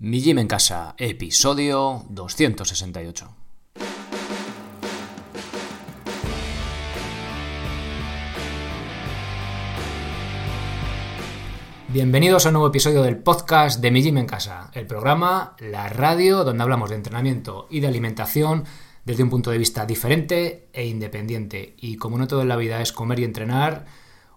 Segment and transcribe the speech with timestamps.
[0.00, 3.34] Mi Gym en Casa, episodio 268.
[11.88, 15.88] Bienvenidos a un nuevo episodio del podcast de Mi Gym en Casa, el programa, la
[15.88, 18.66] radio, donde hablamos de entrenamiento y de alimentación
[19.04, 21.74] desde un punto de vista diferente e independiente.
[21.76, 23.86] Y como no todo en la vida es comer y entrenar,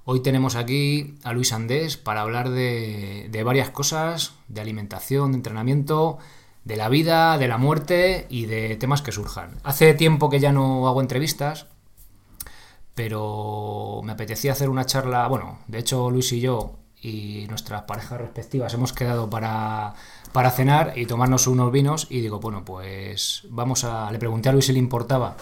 [0.05, 5.37] hoy tenemos aquí a Luis Andés para hablar de, de varias cosas, de alimentación, de
[5.37, 6.17] entrenamiento,
[6.63, 9.57] de la vida, de la muerte y de temas que surjan.
[9.63, 11.67] Hace tiempo que ya no hago entrevistas,
[12.95, 18.21] pero me apetecía hacer una charla, bueno, de hecho Luis y yo y nuestras parejas
[18.21, 19.95] respectivas hemos quedado para,
[20.33, 24.11] para cenar y tomarnos unos vinos y digo, bueno, pues vamos a...
[24.11, 25.35] Le pregunté a Luis si le importaba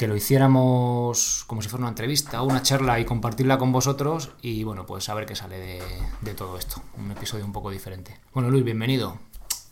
[0.00, 4.64] que lo hiciéramos como si fuera una entrevista una charla y compartirla con vosotros y
[4.64, 5.82] bueno, pues a ver qué sale de,
[6.22, 6.82] de todo esto.
[6.96, 8.18] Un episodio un poco diferente.
[8.32, 9.18] Bueno, Luis, bienvenido.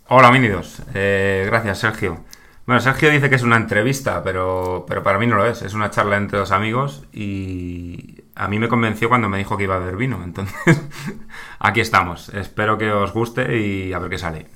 [0.09, 0.82] Hola, Minidos.
[0.92, 2.27] Eh, gracias, Sergio.
[2.66, 5.62] Bueno, Sergio dice que es una entrevista, pero, pero para mí no lo es.
[5.62, 9.65] Es una charla entre dos amigos y a mí me convenció cuando me dijo que
[9.65, 10.23] iba a beber vino.
[10.23, 10.54] Entonces,
[11.59, 12.29] aquí estamos.
[12.34, 14.46] Espero que os guste y a ver qué sale.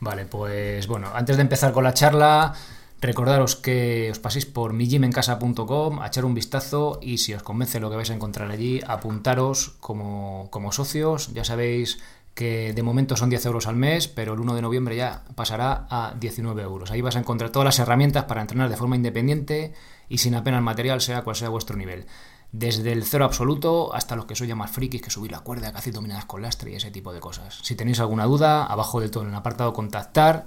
[0.00, 2.54] Vale, pues bueno, antes de empezar con la charla,
[3.00, 7.90] recordaros que os paséis por mijimencasa.com a echar un vistazo y si os convence lo
[7.90, 11.32] que vais a encontrar allí, apuntaros como, como socios.
[11.32, 11.98] Ya sabéis
[12.34, 15.86] que de momento son 10 euros al mes, pero el 1 de noviembre ya pasará
[15.90, 16.90] a 19 euros.
[16.90, 19.74] Ahí vas a encontrar todas las herramientas para entrenar de forma independiente
[20.08, 22.06] y sin apenas material, sea cual sea vuestro nivel.
[22.52, 25.70] Desde el cero absoluto hasta los que sois ya más frikis, que subir la cuerda,
[25.70, 27.58] que hacéis dominadas con lastre y ese tipo de cosas.
[27.62, 30.46] Si tenéis alguna duda, abajo del todo en el apartado contactar,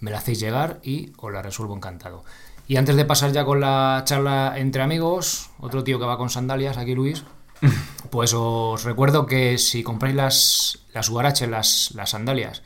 [0.00, 2.24] me la hacéis llegar y os la resuelvo encantado.
[2.66, 6.30] Y antes de pasar ya con la charla entre amigos, otro tío que va con
[6.30, 7.24] sandalias, aquí Luis,
[8.10, 12.62] pues os recuerdo que si compráis las, las las, las sandalias,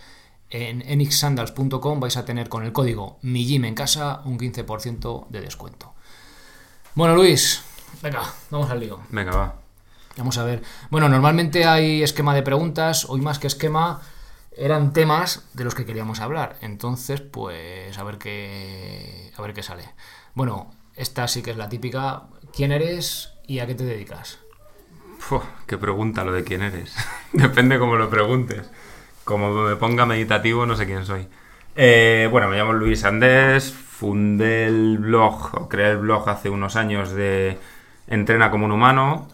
[0.50, 5.94] en enixsandals.com vais a tener con el código MIGIM en casa un 15% de descuento.
[6.94, 7.62] Bueno, Luis,
[8.02, 9.00] venga, vamos al lío.
[9.10, 9.54] Venga, va.
[10.16, 10.62] Vamos a ver.
[10.90, 14.00] Bueno, normalmente hay esquema de preguntas, hoy más que esquema
[14.56, 16.56] eran temas de los que queríamos hablar.
[16.60, 19.84] Entonces, pues a ver qué a ver qué sale.
[20.34, 22.24] Bueno, esta sí que es la típica.
[22.54, 24.38] ¿Quién eres y a qué te dedicas?
[25.66, 26.94] Qué pregunta lo de quién eres.
[27.32, 28.70] Depende cómo lo preguntes.
[29.24, 31.26] Como me ponga meditativo, no sé quién soy.
[31.76, 36.76] Eh, bueno, me llamo Luis Andés, fundé el blog, o creé el blog hace unos
[36.76, 37.58] años de
[38.06, 39.28] Entrena como un humano.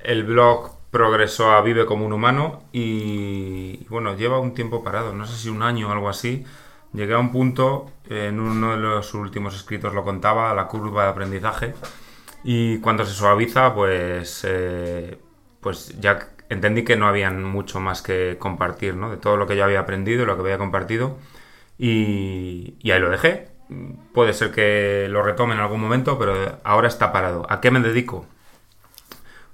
[0.00, 5.26] El blog progresó a Vive como un humano y, bueno, lleva un tiempo parado, no
[5.26, 6.44] sé si un año o algo así.
[6.92, 11.10] Llegué a un punto, en uno de los últimos escritos lo contaba, la curva de
[11.10, 11.74] aprendizaje,
[12.44, 15.18] y cuando se suaviza, pues, eh,
[15.60, 19.10] pues ya entendí que no había mucho más que compartir, ¿no?
[19.10, 21.18] De todo lo que yo había aprendido, lo que había compartido,
[21.76, 23.48] y, y ahí lo dejé.
[24.12, 27.46] Puede ser que lo retome en algún momento, pero ahora está parado.
[27.50, 28.26] ¿A qué me dedico?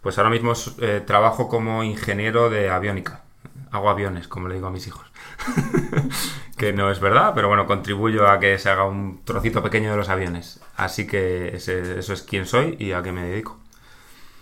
[0.00, 3.22] Pues ahora mismo eh, trabajo como ingeniero de aviónica.
[3.70, 5.06] Hago aviones, como le digo a mis hijos.
[6.56, 9.96] que no es verdad, pero bueno, contribuyo a que se haga un trocito pequeño de
[9.96, 10.60] los aviones.
[10.76, 13.58] Así que ese- eso es quién soy y a qué me dedico.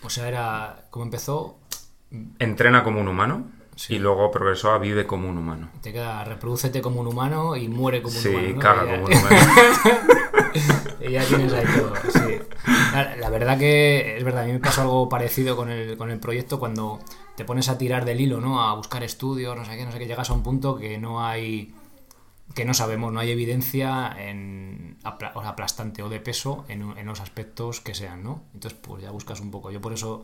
[0.02, 0.84] O sea, era.
[0.90, 1.58] ¿Cómo empezó?
[2.38, 3.46] Entrena como un humano
[3.76, 3.96] Sí.
[3.96, 5.68] y luego progresó a vive como un humano.
[5.82, 8.48] Te queda reproducete como un humano y muere como un Sí, humano.
[8.54, 8.58] ¿no?
[8.60, 9.36] caga Y ya- como un humano.
[11.00, 12.38] y ya tienes ahí todo, sí.
[13.20, 16.20] La, verdad que es verdad, a mí me pasó algo parecido con el, con el
[16.20, 16.98] proyecto cuando
[17.36, 18.62] te pones a tirar del hilo, ¿no?
[18.62, 21.24] A buscar estudios, no sé qué, no sé qué, llegas a un punto que no
[21.24, 21.74] hay
[22.54, 27.80] que no sabemos, no hay evidencia en aplastante o de peso en, en los aspectos
[27.80, 28.42] que sean, ¿no?
[28.54, 29.70] Entonces, pues ya buscas un poco.
[29.70, 30.22] Yo por eso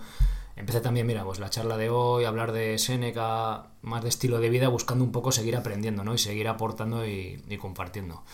[0.57, 4.49] empecé también, mira, pues la charla de hoy, hablar de Seneca, más de estilo de
[4.49, 6.15] vida, buscando un poco seguir aprendiendo, ¿no?
[6.15, 8.25] Y seguir aportando y compartiendo.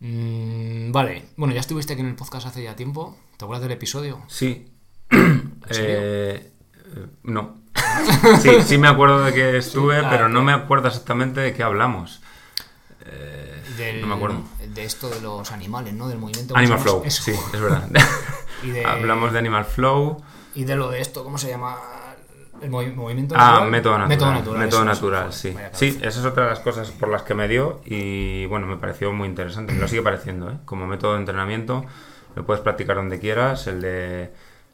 [0.00, 3.16] Mm, vale, bueno, ya estuviste aquí en el podcast hace ya tiempo.
[3.36, 4.22] ¿Te acuerdas del episodio?
[4.28, 4.70] Sí.
[5.70, 6.50] Eh,
[6.96, 7.58] eh, no.
[8.42, 11.52] Sí, sí me acuerdo de que estuve, Sí, ah, pero no me acuerdo exactamente de
[11.52, 12.22] qué hablamos.
[13.76, 14.42] Del- No me acuerdo.
[14.74, 16.08] De esto de los animales, ¿no?
[16.08, 16.56] Del movimiento.
[16.56, 17.02] Animal ¿cómo Flow?
[17.04, 17.22] Eso.
[17.22, 17.88] sí, es verdad.
[18.62, 20.22] Y de, Hablamos de Animal Flow.
[20.54, 21.76] Y de lo de esto, ¿cómo se llama?
[22.62, 24.08] El movi- movimiento Ah, método natural.
[24.08, 24.58] Método natural.
[24.60, 25.56] Método sí.
[25.72, 28.76] Sí, esa es otra de las cosas por las que me dio y bueno, me
[28.76, 29.72] pareció muy interesante.
[29.72, 30.54] Me lo sigue pareciendo, ¿eh?
[30.64, 31.84] Como método de entrenamiento,
[32.34, 33.66] lo puedes practicar donde quieras.
[33.66, 34.30] El de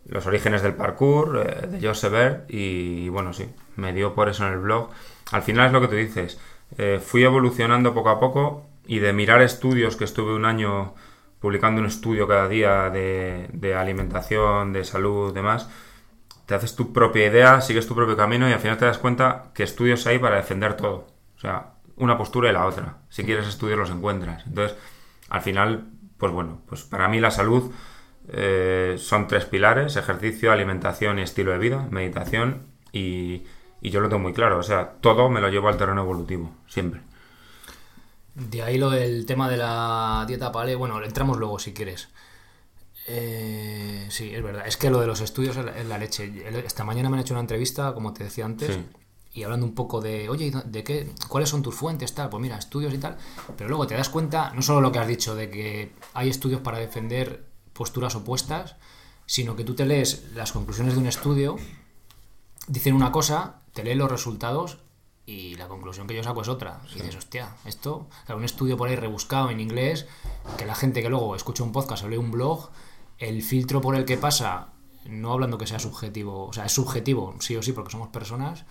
[0.06, 4.46] los orígenes del parkour, eh, de Joseph Bert y bueno, sí, me dio por eso
[4.46, 4.90] en el blog.
[5.32, 6.38] Al final es lo que tú dices.
[6.78, 10.94] eh, fui evolucionando poco a poco y de mirar estudios que estuve un año
[11.38, 15.68] publicando un estudio cada día de, de alimentación, de salud, demás,
[16.46, 19.50] te haces tu propia idea, sigues tu propio camino y al final te das cuenta
[19.54, 21.06] que estudios hay para defender todo.
[21.36, 22.98] O sea, una postura y la otra.
[23.08, 24.46] Si quieres estudios los encuentras.
[24.46, 24.76] Entonces,
[25.28, 25.86] al final,
[26.18, 27.72] pues bueno, pues para mí la salud
[28.28, 33.44] eh, son tres pilares, ejercicio, alimentación y estilo de vida, meditación y,
[33.80, 36.50] y yo lo tengo muy claro, o sea, todo me lo llevo al terreno evolutivo,
[36.66, 37.02] siempre.
[38.34, 42.08] De ahí lo del tema de la dieta paleo, bueno, entramos luego si quieres.
[43.06, 44.66] Eh, sí, es verdad.
[44.66, 46.32] Es que lo de los estudios es la, leche.
[46.64, 48.78] Esta mañana me han hecho una entrevista, como te decía antes,
[49.32, 52.14] y hablando un poco de, oye, ¿de qué, ¿cuáles son tus fuentes?
[52.14, 53.16] Tal, pues mira, estudios y tal.
[53.56, 56.60] Pero luego te das cuenta, no solo lo que has dicho, de que hay estudios
[56.60, 58.76] para defender posturas opuestas,
[59.26, 61.56] sino que tú te lees las conclusiones de un estudio,
[62.68, 64.78] dicen una cosa, te lees los resultados
[65.26, 66.80] y la conclusión que yo saco es otra.
[66.92, 70.06] Y dices, hostia, esto, un estudio por ahí rebuscado en inglés,
[70.58, 72.70] que la gente que luego escucha un podcast o lee un blog,
[73.24, 74.68] el filtro por el que pasa,
[75.06, 78.64] no hablando que sea subjetivo, o sea, es subjetivo, sí o sí, porque somos personas,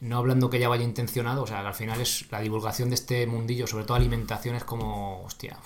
[0.00, 3.26] no hablando que ya vaya intencionado, o sea, al final es la divulgación de este
[3.26, 5.58] mundillo, sobre todo alimentación, es como, hostia.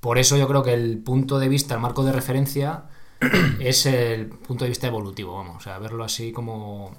[0.00, 2.84] Por eso yo creo que el punto de vista, el marco de referencia,
[3.60, 6.94] es el punto de vista evolutivo, vamos, o sea, verlo así como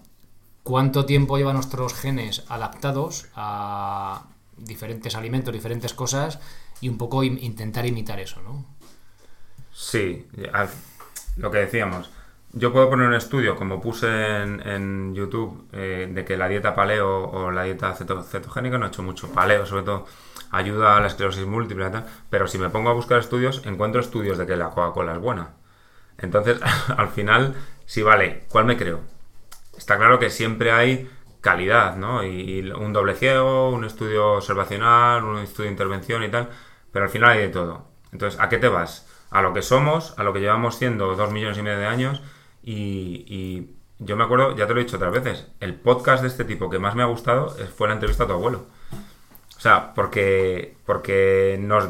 [0.64, 4.26] cuánto tiempo llevan nuestros genes adaptados a
[4.58, 6.40] diferentes alimentos, diferentes cosas,
[6.82, 8.66] y un poco intentar imitar eso, ¿no?
[9.82, 10.28] Sí,
[11.38, 12.12] lo que decíamos.
[12.52, 14.08] Yo puedo poner un estudio, como puse
[14.44, 19.04] en, YouTube, eh, de que la dieta paleo o la dieta cetogénica no ha hecho
[19.04, 19.32] mucho.
[19.32, 20.06] Paleo, sobre todo,
[20.52, 21.90] ayuda a la esclerosis múltiple,
[22.30, 25.52] pero si me pongo a buscar estudios, encuentro estudios de que la Coca-Cola es buena.
[26.18, 26.60] Entonces,
[26.98, 27.56] al final,
[27.86, 29.00] sí vale, ¿cuál me creo?
[29.78, 31.10] Está claro que siempre hay
[31.40, 32.26] calidad, ¿no?
[32.26, 36.50] Y, un doble ciego, un estudio observacional, un estudio de intervención y tal,
[36.92, 37.88] pero al final hay de todo.
[38.12, 39.09] Entonces, ¿a qué te vas?
[39.32, 42.22] A lo que somos, a lo que llevamos siendo dos millones y medio de años
[42.64, 43.72] y,
[44.02, 46.70] yo me acuerdo, ya te lo he dicho otras veces, el podcast de este tipo
[46.70, 48.66] que más me ha gustado fue la entrevista a tu abuelo.
[49.58, 51.90] O sea, porque, porque nos,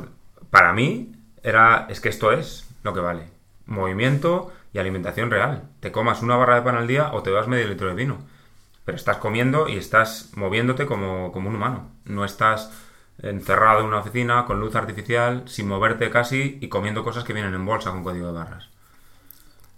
[0.50, 1.12] para mí
[1.44, 3.30] era, es que esto es lo que vale.
[3.68, 5.70] Movimiento y alimentación real.
[5.80, 8.18] Te comas una barra de pan al día o te das medio litro de vino.
[8.86, 11.92] Pero estás comiendo y estás moviéndote como, como un humano.
[12.06, 12.72] No estás
[13.22, 17.54] encerrado en una oficina con luz artificial, sin moverte casi y comiendo cosas que vienen
[17.54, 18.70] en bolsa con código de barras.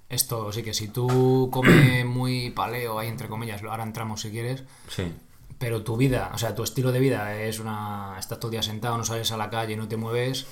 [0.09, 4.63] Esto sí que si tú comes muy paleo, ahí entre comillas, ahora entramos si quieres.
[4.87, 5.13] Sí.
[5.57, 8.15] Pero tu vida, o sea, tu estilo de vida es una.
[8.19, 10.47] Estás todo el día sentado, no sales a la calle, no te mueves.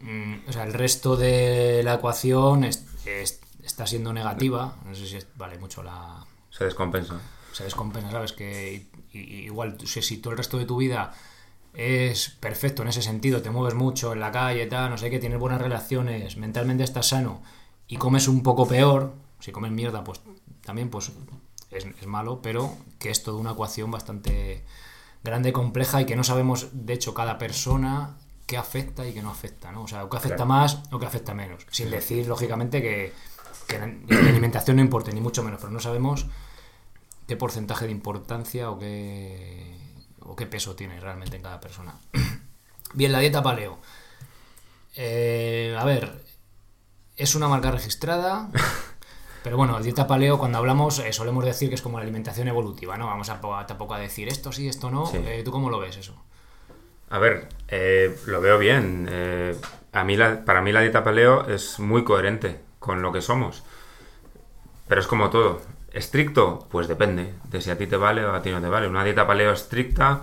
[0.00, 4.76] Mm, o sea, el resto de la ecuación está siendo negativa.
[4.84, 6.24] No sé si vale mucho la.
[6.50, 7.18] Se descompensa.
[7.52, 8.32] Se descompensa, ¿sabes?
[8.32, 11.14] Que igual, si todo el resto de tu vida
[11.74, 15.18] es perfecto en ese sentido, te mueves mucho en la calle, tal, no sé qué,
[15.18, 17.42] tienes buenas relaciones, mentalmente estás sano
[17.86, 20.20] y comes un poco peor, si comes mierda, pues
[20.64, 21.12] también pues
[21.70, 24.64] es, malo, pero que es toda una ecuación bastante
[25.24, 28.16] grande, y compleja y que no sabemos, de hecho, cada persona
[28.46, 29.82] qué afecta y qué no afecta, ¿no?
[29.82, 31.66] O sea, o qué afecta más o qué afecta menos.
[31.70, 33.12] Sin decir, lógicamente, que,
[33.66, 33.84] que la
[34.28, 36.26] alimentación no importe, ni mucho menos, pero no sabemos
[37.26, 39.91] qué porcentaje de importancia o qué
[40.26, 41.94] o qué peso tiene realmente en cada persona.
[42.94, 43.78] Bien, la dieta paleo.
[44.94, 46.12] Eh, a ver,
[47.16, 48.50] es una marca registrada,
[49.42, 52.48] pero bueno, la dieta paleo cuando hablamos eh, solemos decir que es como la alimentación
[52.48, 53.06] evolutiva, ¿no?
[53.06, 55.10] Vamos a, tampoco a decir esto sí, esto no.
[55.14, 56.22] Eh, ¿Tú cómo lo ves eso?
[57.08, 57.48] A ver,
[58.26, 59.06] lo veo bien.
[59.92, 60.16] a mí
[60.46, 63.62] para mí la dieta paleo es muy coherente con lo que somos.
[64.88, 65.60] Pero es como todo.
[65.92, 66.66] ¿Estricto?
[66.70, 68.88] Pues depende de si a ti te vale o a ti no te vale.
[68.88, 70.20] Una dieta paleo estricta,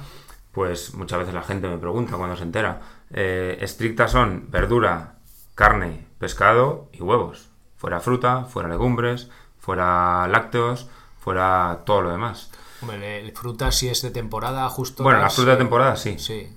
[0.51, 2.81] pues muchas veces la gente me pregunta cuando se entera.
[3.11, 5.15] Eh, estrictas son verdura,
[5.55, 7.49] carne, pescado y huevos.
[7.77, 12.51] Fuera fruta, fuera legumbres, fuera lácteos, fuera todo lo demás.
[12.81, 15.03] Hombre, fruta si es de temporada, justo.
[15.03, 16.17] Bueno, la fruta de temporada sí.
[16.17, 16.55] Sí.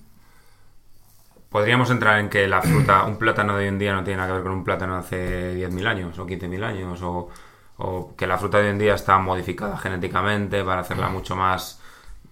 [1.50, 4.28] Podríamos entrar en que la fruta, un plátano de hoy en día no tiene nada
[4.28, 7.28] que ver con un plátano de hace 10.000 años o 15.000 años o
[7.76, 11.80] o que la fruta de hoy en día está modificada genéticamente para hacerla mucho más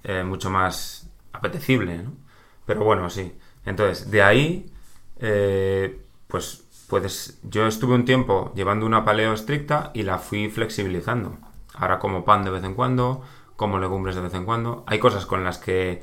[0.05, 2.13] eh, mucho más apetecible ¿no?
[2.67, 3.37] pero bueno sí.
[3.65, 4.73] Entonces de ahí
[5.19, 11.37] eh, pues puedes yo estuve un tiempo llevando una paleo estricta y la fui flexibilizando.
[11.75, 13.23] Ahora como pan de vez en cuando
[13.57, 14.85] como legumbres de vez en cuando.
[14.87, 16.03] Hay cosas con las que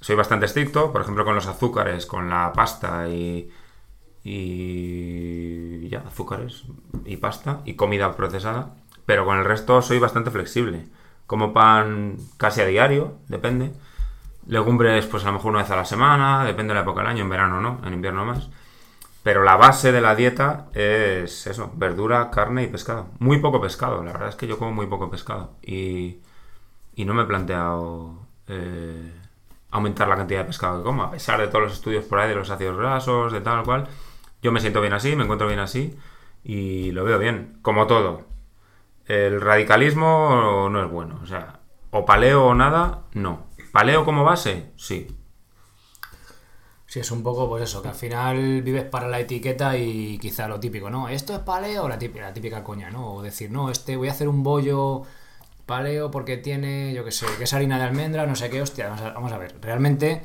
[0.00, 3.50] soy bastante estricto por ejemplo con los azúcares con la pasta y
[4.24, 6.64] y ya, azúcares
[7.04, 8.74] y pasta y comida procesada.
[9.06, 10.86] Pero con el resto soy bastante flexible.
[11.26, 13.72] Como pan casi a diario, depende.
[14.46, 17.10] Legumbres, pues a lo mejor una vez a la semana, depende de la época del
[17.10, 18.48] año, en verano no, en invierno más.
[19.22, 23.08] Pero la base de la dieta es eso, verdura, carne y pescado.
[23.20, 25.52] Muy poco pescado, la verdad es que yo como muy poco pescado.
[25.62, 26.18] Y,
[26.94, 29.12] y no me he planteado eh,
[29.70, 32.28] aumentar la cantidad de pescado que como, a pesar de todos los estudios por ahí
[32.28, 33.88] de los ácidos grasos, de tal cual.
[34.44, 35.96] Yo me siento bien así, me encuentro bien así
[36.44, 38.26] y lo veo bien, como todo.
[39.06, 41.60] El radicalismo no es bueno, o sea,
[41.90, 43.46] o paleo o nada, no.
[43.72, 45.06] Paleo como base, sí.
[46.84, 50.46] Sí, es un poco pues eso, que al final vives para la etiqueta y quizá
[50.46, 51.08] lo típico, ¿no?
[51.08, 53.14] Esto es paleo, la típica, la típica coña, ¿no?
[53.14, 55.04] O decir, no, este voy a hacer un bollo
[55.64, 58.90] paleo porque tiene, yo qué sé, que es harina de almendra, no sé qué, hostia,
[58.90, 60.22] vamos a, ver, realmente,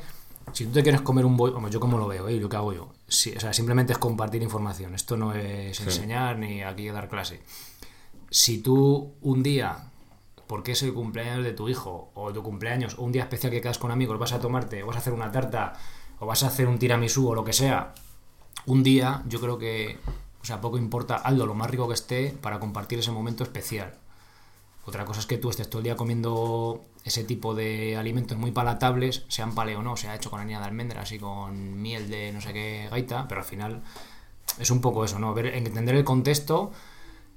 [0.52, 2.36] si tú te quieres comer un bollo, yo como lo veo, ¿eh?
[2.36, 6.62] lo que hago yo, o sea, simplemente es compartir información, esto no es enseñar ni
[6.62, 7.40] aquí dar clase.
[8.30, 9.90] Si tú un día,
[10.46, 13.60] porque es el cumpleaños de tu hijo, o tu cumpleaños, o un día especial que
[13.60, 15.74] quedas con amigos, vas a tomarte, o vas a hacer una tarta,
[16.18, 17.94] o vas a hacer un tiramisú o lo que sea,
[18.66, 19.98] un día, yo creo que,
[20.42, 23.94] o sea, poco importa, algo lo más rico que esté para compartir ese momento especial.
[24.84, 28.50] Otra cosa es que tú estés todo el día comiendo ese tipo de alimentos muy
[28.50, 32.32] palatables, sean paleo o no, sea hecho con harina de almendras y con miel de
[32.32, 33.82] no sé qué gaita, pero al final
[34.58, 35.32] es un poco eso, ¿no?
[35.34, 36.72] Ver, entender el contexto,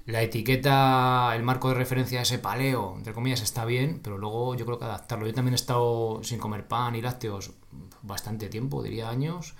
[0.06, 4.54] la etiqueta, el marco de referencia de ese paleo, entre comillas, está bien, pero luego
[4.54, 5.26] yo creo que adaptarlo.
[5.26, 7.52] Yo también he estado sin comer pan y lácteos
[8.02, 9.54] bastante tiempo, diría años,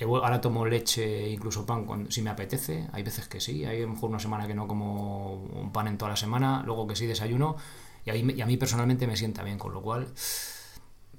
[0.00, 2.86] Ahora tomo leche, incluso pan, cuando, si me apetece.
[2.92, 5.88] Hay veces que sí, hay a lo mejor una semana que no como un pan
[5.88, 7.56] en toda la semana, luego que sí desayuno.
[8.04, 10.06] Y a mí, y a mí personalmente me sienta bien, con lo cual,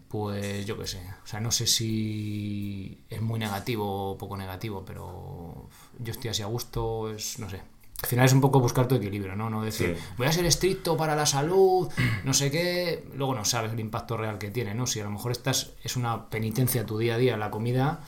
[0.08, 1.02] pues yo qué sé.
[1.24, 5.70] O sea, no sé si es muy negativo o poco negativo, pero
[6.00, 7.62] yo estoy así a gusto, es, no sé.
[8.02, 9.50] Al final es un poco buscar tu equilibrio, ¿no?
[9.50, 11.92] No decir, voy a ser estricto para la salud,
[12.24, 14.88] no sé qué, luego no sabes el impacto real que tiene, ¿no?
[14.88, 18.00] Si a lo mejor estás, es una penitencia tu día a día la comida,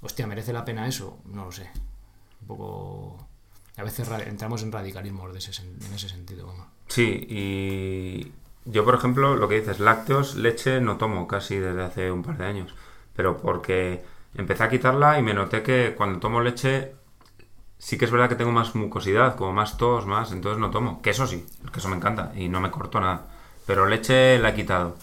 [0.00, 1.18] hostia, ¿merece la pena eso?
[1.26, 1.70] No lo sé.
[2.42, 3.28] Un poco...
[3.76, 6.52] A veces entramos en radicalismo de ese, en ese sentido.
[6.88, 8.32] Sí, y
[8.64, 12.38] yo, por ejemplo, lo que dices, lácteos, leche no tomo casi desde hace un par
[12.38, 12.74] de años.
[13.14, 14.02] Pero porque
[14.34, 16.94] empecé a quitarla y me noté que cuando tomo leche
[17.78, 21.00] sí que es verdad que tengo más mucosidad, como más tos, más, entonces no tomo.
[21.00, 23.26] Que eso sí, el queso me encanta y no me corto nada.
[23.66, 24.96] Pero leche la he quitado.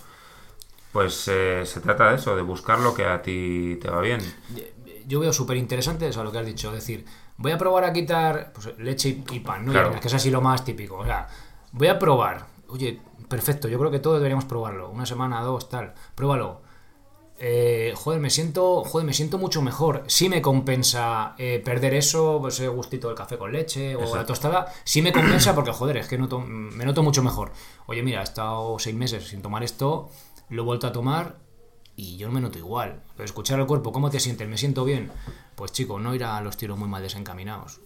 [0.92, 4.22] Pues eh, se trata de eso, de buscar lo que a ti te va bien
[5.08, 6.70] yo veo súper interesante eso lo que has dicho.
[6.70, 7.06] Es decir,
[7.38, 9.92] voy a probar a quitar pues, leche y, pan, ¿no?
[9.92, 10.98] Es que es así lo más típico.
[10.98, 11.28] O sea,
[11.72, 12.46] voy a probar.
[12.70, 14.90] Oye, perfecto, yo creo que todos deberíamos probarlo.
[14.90, 15.94] Una semana, dos, tal.
[16.16, 16.64] Pruébalo.
[17.38, 20.04] Eh, joder, me siento, joder, me siento mucho mejor.
[20.08, 24.26] Sí me compensa eh, perder eso, pues, ese gustito del café con leche o la
[24.26, 24.72] tostada.
[24.84, 27.52] Sí me compensa porque, joder, es que noto, me noto mucho mejor.
[27.88, 30.10] Oye, mira, he estado seis meses sin tomar esto,
[30.50, 31.45] lo he vuelto a tomar
[31.96, 33.02] y yo no me noto igual.
[33.16, 34.48] Pero escuchar al cuerpo, ¿cómo te sientes?
[34.48, 35.12] ¿Me siento bien?
[35.56, 37.80] Pues chico, no ir a los tiros muy mal desencaminados.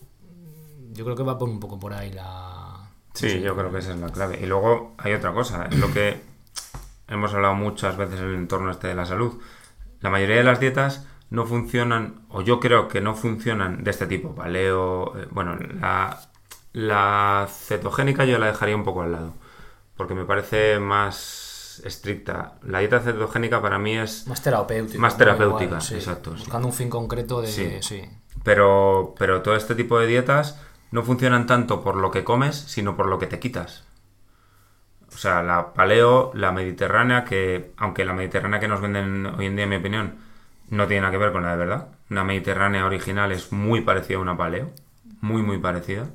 [0.91, 2.89] Yo creo que va por un poco por ahí la...
[3.13, 4.39] Sí, yo creo que esa es la clave.
[4.41, 6.21] Y luego hay otra cosa, es lo que
[7.07, 9.39] hemos hablado muchas veces en el entorno este de la salud.
[9.99, 14.07] La mayoría de las dietas no funcionan, o yo creo que no funcionan de este
[14.07, 14.33] tipo.
[14.33, 16.19] Paleo, eh, bueno, la,
[16.73, 19.33] la cetogénica yo la dejaría un poco al lado,
[19.95, 21.48] porque me parece más
[21.85, 22.55] estricta.
[22.63, 24.27] La dieta cetogénica para mí es...
[24.27, 24.99] Más terapéutica.
[24.99, 26.31] Más terapéutica, exacto.
[26.31, 27.81] Buscando un fin concreto de...
[27.81, 28.01] Sí.
[28.43, 30.59] Pero, pero todo este tipo de dietas
[30.91, 33.83] no funcionan tanto por lo que comes, sino por lo que te quitas.
[35.13, 39.55] O sea, la paleo, la mediterránea, que aunque la mediterránea que nos venden hoy en
[39.55, 40.17] día, en mi opinión,
[40.69, 41.87] no tiene nada que ver con la de verdad.
[42.09, 44.71] Una mediterránea original es muy parecida a una paleo.
[45.21, 46.07] Muy, muy parecida.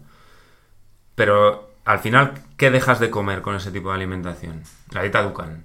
[1.14, 4.62] Pero al final, ¿qué dejas de comer con ese tipo de alimentación?
[4.90, 5.64] La dieta Dukan,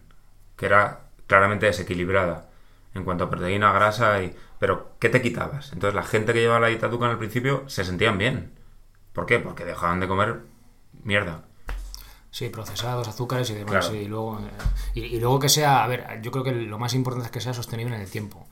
[0.58, 2.50] que era claramente desequilibrada
[2.94, 4.36] en cuanto a proteína, grasa y...
[4.60, 5.72] Pero, ¿qué te quitabas?
[5.72, 8.52] Entonces, la gente que llevaba la dieta Dukan al principio se sentían bien.
[9.14, 9.40] ¿Por qué?
[9.40, 10.42] Porque dejaban de comer
[11.04, 11.44] mierda.
[12.32, 13.90] Sí, procesados, azúcares y demás.
[13.94, 17.28] Y, luego, eh, y, luego que sea, a ver, yo creo que lo más importante
[17.28, 18.46] es que sea sostenible en el tiempo.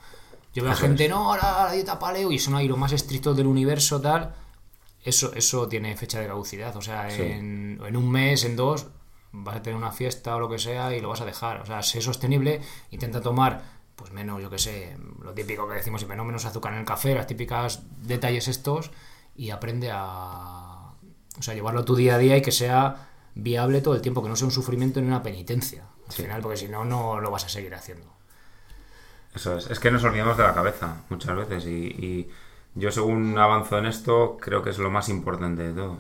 [0.53, 3.35] Yo veo a gente, no, la, la, dieta paleo y son ahí lo más estrictos
[3.35, 4.33] del universo, tal
[5.07, 6.75] eso, eso tiene fecha de caducidad.
[6.75, 8.87] O sea, en, un mes, en dos,
[9.31, 11.61] vas a tener una fiesta o lo que sea y lo vas a dejar.
[11.61, 12.61] O sea, sé sostenible,
[12.91, 13.63] intenta tomar,
[13.95, 17.15] pues menos, yo que sé, lo típico que decimos siempre, menos azúcar en el café,
[17.15, 18.91] las típicas detalles estos,
[19.33, 20.91] y aprende a,
[21.39, 24.21] o sea, llevarlo a tu día a día y que sea viable todo el tiempo,
[24.21, 25.85] que no sea un sufrimiento ni una penitencia.
[26.05, 28.13] Al final, porque si no, no lo vas a seguir haciendo.
[29.33, 29.69] Eso es.
[29.69, 32.29] Es que nos olvidamos de la cabeza muchas veces y
[32.77, 35.97] yo según avanzo en esto, creo que es lo más importante de todo.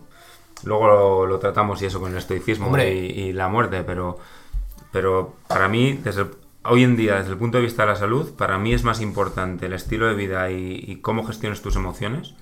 [0.63, 4.17] Luego lo, tratamos y eso con el estoicismo y, la muerte, pero,
[4.91, 6.25] pero para mí, desde
[6.63, 9.01] hoy en día, desde el punto de vista de la salud, para mí es más
[9.01, 12.33] importante el estilo de vida y, cómo gestiones tus emociones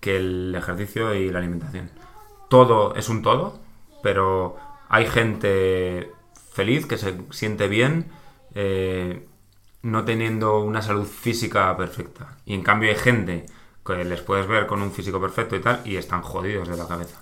[0.00, 1.90] que el ejercicio y la alimentación.
[2.48, 3.60] Todo es un todo,
[4.02, 4.56] pero
[4.88, 6.10] hay gente
[6.52, 8.06] feliz que se siente bien.
[8.54, 9.26] Eh,
[9.82, 12.36] no teniendo una salud física perfecta.
[12.44, 13.46] Y en cambio hay gente
[13.96, 16.86] que les puedes ver con un físico perfecto y tal y están jodidos de la
[16.86, 17.16] cabeza.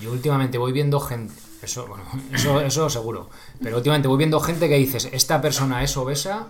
[0.00, 3.28] Yo últimamente voy viendo gente, eso, bueno, eso, eso seguro,
[3.62, 6.48] pero últimamente voy viendo gente que dices, esta persona es obesa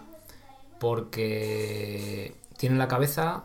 [0.81, 3.45] porque tiene la cabeza,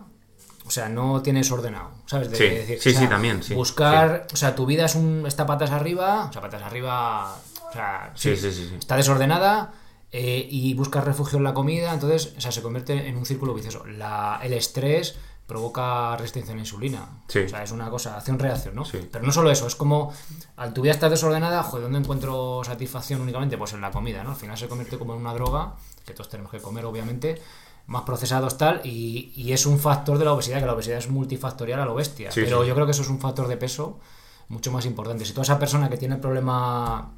[0.66, 2.30] o sea, no tienes ordenado, ¿sabes?
[2.32, 4.86] De- Sí, de decir, sí, o sea, sí, también, sí, Buscar, o sea, tu vida
[4.86, 7.36] es un, está patas arriba, o sea, patas arriba,
[7.70, 8.30] o sea, sí.
[8.32, 9.74] está desordenada
[10.12, 13.54] eh, y buscas refugio en la comida, entonces, o sea, se convierte en un círculo
[13.54, 13.86] vicioso.
[13.86, 17.24] La, el estrés provoca resistencia a la insulina.
[17.28, 17.40] Sí.
[17.40, 18.84] O sea, es una cosa, acción-reacción, ¿no?
[18.84, 19.08] Sí.
[19.12, 20.12] Pero no solo eso, es como
[20.56, 23.58] al tu vida estar desordenada, joder, ¿dónde encuentro satisfacción únicamente?
[23.58, 24.32] Pues en la comida, ¿no?
[24.32, 25.76] Al final se convierte como en una droga,
[26.06, 27.42] que todos tenemos que comer, obviamente,
[27.88, 31.10] más procesados tal, y, y es un factor de la obesidad, que la obesidad es
[31.10, 32.32] multifactorial a lo bestia.
[32.32, 34.00] Sí, pero yo creo que eso es un factor de peso
[34.48, 35.26] mucho más importante.
[35.26, 37.14] Si toda esa persona que tiene el problema,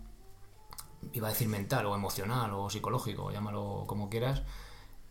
[1.14, 4.44] iba a decir mental, o emocional, o psicológico, llámalo como quieras,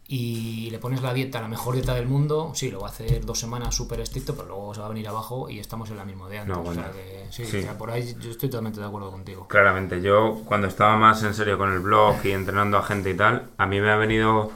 [0.09, 3.25] y le pones la dieta, la mejor dieta del mundo, sí, lo va a hacer
[3.27, 6.05] dos semanas súper estricto, pero luego se va a venir abajo y estamos en la
[6.05, 6.57] misma de antes.
[6.57, 6.93] No, O sea bueno.
[6.97, 7.59] que, sí, Sí.
[7.59, 9.49] o sea, por ahí yo estoy totalmente de acuerdo contigo.
[9.49, 13.15] Claramente, yo cuando estaba más en serio con el blog y entrenando a gente y
[13.15, 14.53] tal, a mí me ha venido...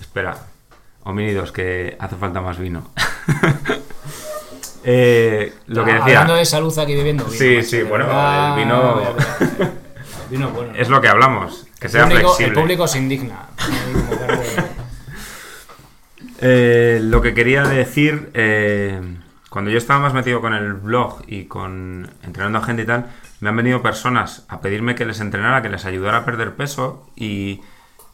[0.00, 0.38] Espera,
[1.04, 2.88] homínidos, que hace falta más vino.
[4.84, 6.20] Eh, lo que Ah, decía...
[6.20, 7.36] Hablando de salud aquí bebiendo vino.
[7.36, 10.72] Sí, macho, sí, bueno, verdad, el vino- el vino bueno.
[10.76, 12.60] Es lo que hablamos, que el sea público, el flexible.
[12.60, 13.48] público se indigna.
[13.58, 14.68] Ahí como cara de-
[16.40, 19.00] Eh, lo que quería decir, eh,
[19.50, 23.06] cuando yo estaba más metido con el blog y con entrenando a gente y tal,
[23.40, 27.08] me han venido personas a pedirme que les entrenara, que les ayudara a perder peso
[27.16, 27.60] y,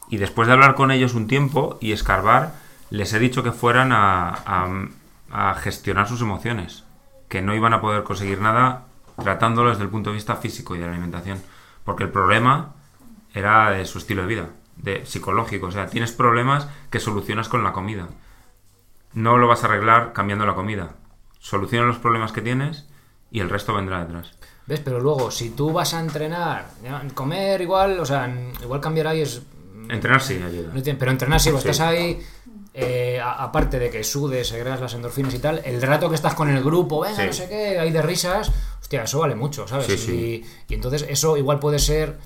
[0.09, 2.53] y después de hablar con ellos un tiempo y escarbar,
[2.89, 4.87] les he dicho que fueran a, a-
[5.31, 6.83] a gestionar sus emociones,
[7.29, 8.85] que no iban a poder conseguir nada
[9.21, 11.41] tratándolo desde el punto de vista físico y de la alimentación,
[11.83, 12.73] porque el problema
[13.33, 14.49] era de su estilo de vida,
[14.85, 18.07] de psicológico, o sea, tienes problemas que solucionas con la comida.
[19.13, 20.95] No lo vas a arreglar cambiando la comida.
[21.39, 22.85] Soluciona los problemas que tienes
[23.31, 24.31] y el resto vendrá detrás.
[24.67, 24.79] ¿Ves?
[24.79, 26.69] Pero luego, si tú vas a entrenar,
[27.13, 29.41] comer igual, o sea, igual cambiar ahí es
[29.87, 30.71] Entrenar sí ayuda.
[30.97, 31.55] Pero entrenar sí, Sí.
[31.57, 32.19] estás ahí,
[32.73, 36.49] eh, aparte de que sudes, segregas las endorfinas y tal, el rato que estás con
[36.49, 37.27] el grupo, venga, Sí.
[37.27, 39.85] no sé qué, ahí de risas, hostia, eso vale mucho, ¿sabes?
[39.85, 40.45] Sí, y, sí.
[40.69, 42.17] y entonces eso igual puede ser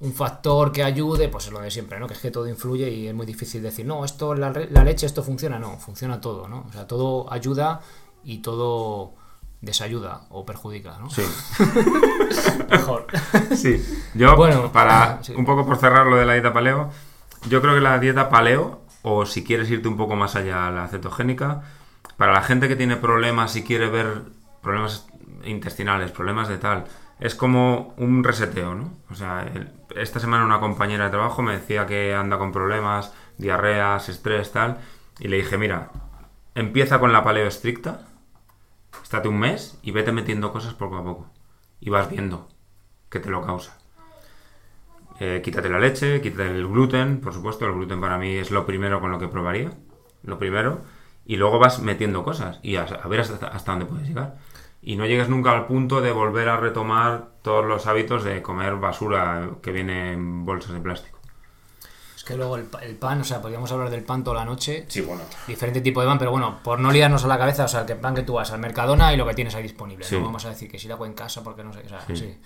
[0.00, 2.06] un factor que ayude, pues es lo de siempre, ¿no?
[2.06, 5.06] Que es que todo influye y es muy difícil decir, no, esto, la, la leche,
[5.06, 6.66] esto funciona, no, funciona todo, ¿no?
[6.68, 7.80] O sea, todo ayuda
[8.22, 9.14] y todo
[9.60, 11.10] desayuda o perjudica, ¿no?
[11.10, 11.22] Sí.
[12.70, 13.06] Mejor.
[13.56, 13.84] Sí.
[14.14, 15.34] Yo, Bueno, para sí.
[15.36, 16.90] un poco por cerrar lo de la dieta paleo,
[17.48, 20.70] yo creo que la dieta paleo, o si quieres irte un poco más allá a
[20.70, 21.62] la cetogénica,
[22.16, 24.22] para la gente que tiene problemas y quiere ver
[24.62, 25.06] problemas
[25.48, 26.84] intestinales, problemas de tal,
[27.20, 28.92] es como un reseteo, ¿no?
[29.10, 29.50] O sea,
[29.96, 34.78] esta semana una compañera de trabajo me decía que anda con problemas, diarreas, estrés, tal,
[35.18, 35.90] y le dije, mira,
[36.54, 38.06] empieza con la paleo estricta,
[39.02, 41.30] estate un mes y vete metiendo cosas poco a poco.
[41.80, 42.48] Y vas viendo
[43.08, 43.78] que te lo causa.
[45.20, 48.66] Eh, quítate la leche, quítate el gluten, por supuesto, el gluten para mí es lo
[48.66, 49.72] primero con lo que probaría,
[50.22, 50.82] lo primero,
[51.26, 54.36] y luego vas metiendo cosas y a, a ver hasta, hasta dónde puedes llegar.
[54.88, 58.76] Y no llegues nunca al punto de volver a retomar todos los hábitos de comer
[58.76, 61.18] basura que viene en bolsas de plástico.
[62.16, 64.86] Es que luego el, el pan, o sea, podríamos hablar del pan toda la noche.
[64.88, 65.20] Sí, bueno.
[65.46, 67.96] diferente tipo de pan, pero bueno, por no liarnos a la cabeza, o sea, que
[67.96, 70.06] pan que tú vas al Mercadona y lo que tienes ahí disponible.
[70.06, 70.16] Sí.
[70.16, 72.00] No vamos a decir que si lo hago en casa porque no sé, o sea,
[72.06, 72.16] Sí.
[72.16, 72.38] sí.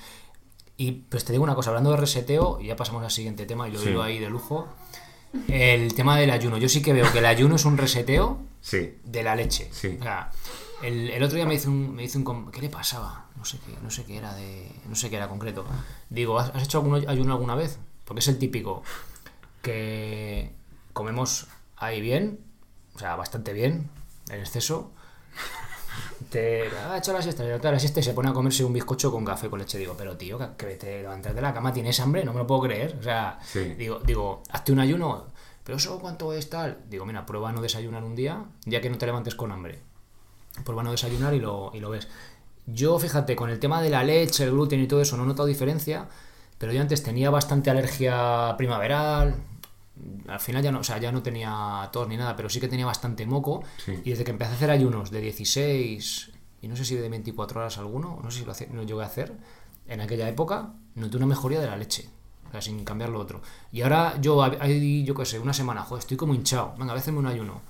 [0.78, 3.68] Y pues te digo una cosa, hablando de reseteo, y ya pasamos al siguiente tema
[3.68, 3.90] y lo Sí.
[3.90, 4.68] digo ahí de lujo.
[5.46, 6.58] El tema del ayuno.
[6.58, 9.68] Yo sí que veo que el ayuno es un reseteo Sí, de la leche.
[9.70, 9.96] Sí.
[10.00, 10.30] O sea,
[10.82, 13.26] el, el otro día me hizo un, me hizo un ¿qué le pasaba?
[13.36, 15.64] No sé qué, no sé qué era de, no sé qué era concreto.
[16.10, 17.78] Digo, ¿has, has hecho algún ayuno alguna vez?
[18.04, 18.82] Porque es el típico
[19.62, 20.52] que
[20.92, 22.40] comemos ahí bien,
[22.94, 23.88] o sea, bastante bien,
[24.30, 24.92] en exceso.
[26.30, 29.24] Te ha hecho la siesta, la siesta y se pone a comerse un bizcocho con
[29.24, 29.76] café con leche.
[29.78, 32.46] Digo, pero tío, que, que te levantas de la cama, tienes hambre, no me lo
[32.46, 32.96] puedo creer.
[32.98, 33.60] O sea, Sí.
[33.74, 35.26] digo, digo, hazte un ayuno,
[35.64, 36.78] pero eso cuánto es tal.
[36.88, 39.80] Digo, mira, prueba a no desayunar un día, ya que no te levantes con hambre.
[40.64, 42.08] Prueba a no desayunar y lo, y lo ves.
[42.66, 45.26] Yo, fíjate, con el tema de la leche, el gluten y todo eso, no he
[45.26, 46.08] notado diferencia,
[46.58, 49.34] pero yo antes tenía bastante alergia primaveral.
[50.28, 52.68] Al final ya no, o sea, ya no tenía tos ni nada, pero sí que
[52.68, 53.62] tenía bastante moco.
[53.84, 54.00] Sí.
[54.04, 56.30] Y desde que empecé a hacer ayunos de 16
[56.62, 59.02] y no sé si de 24 horas alguno, no sé si lo, hace- lo llegué
[59.02, 59.32] a hacer,
[59.88, 62.08] en aquella época noté una mejoría de la leche.
[62.48, 63.40] O sea, sin cambiar lo otro.
[63.72, 66.74] Y ahora yo, hay, yo qué sé, una semana, joder, estoy como hinchado.
[66.78, 67.62] Venga, a veces me un ayuno.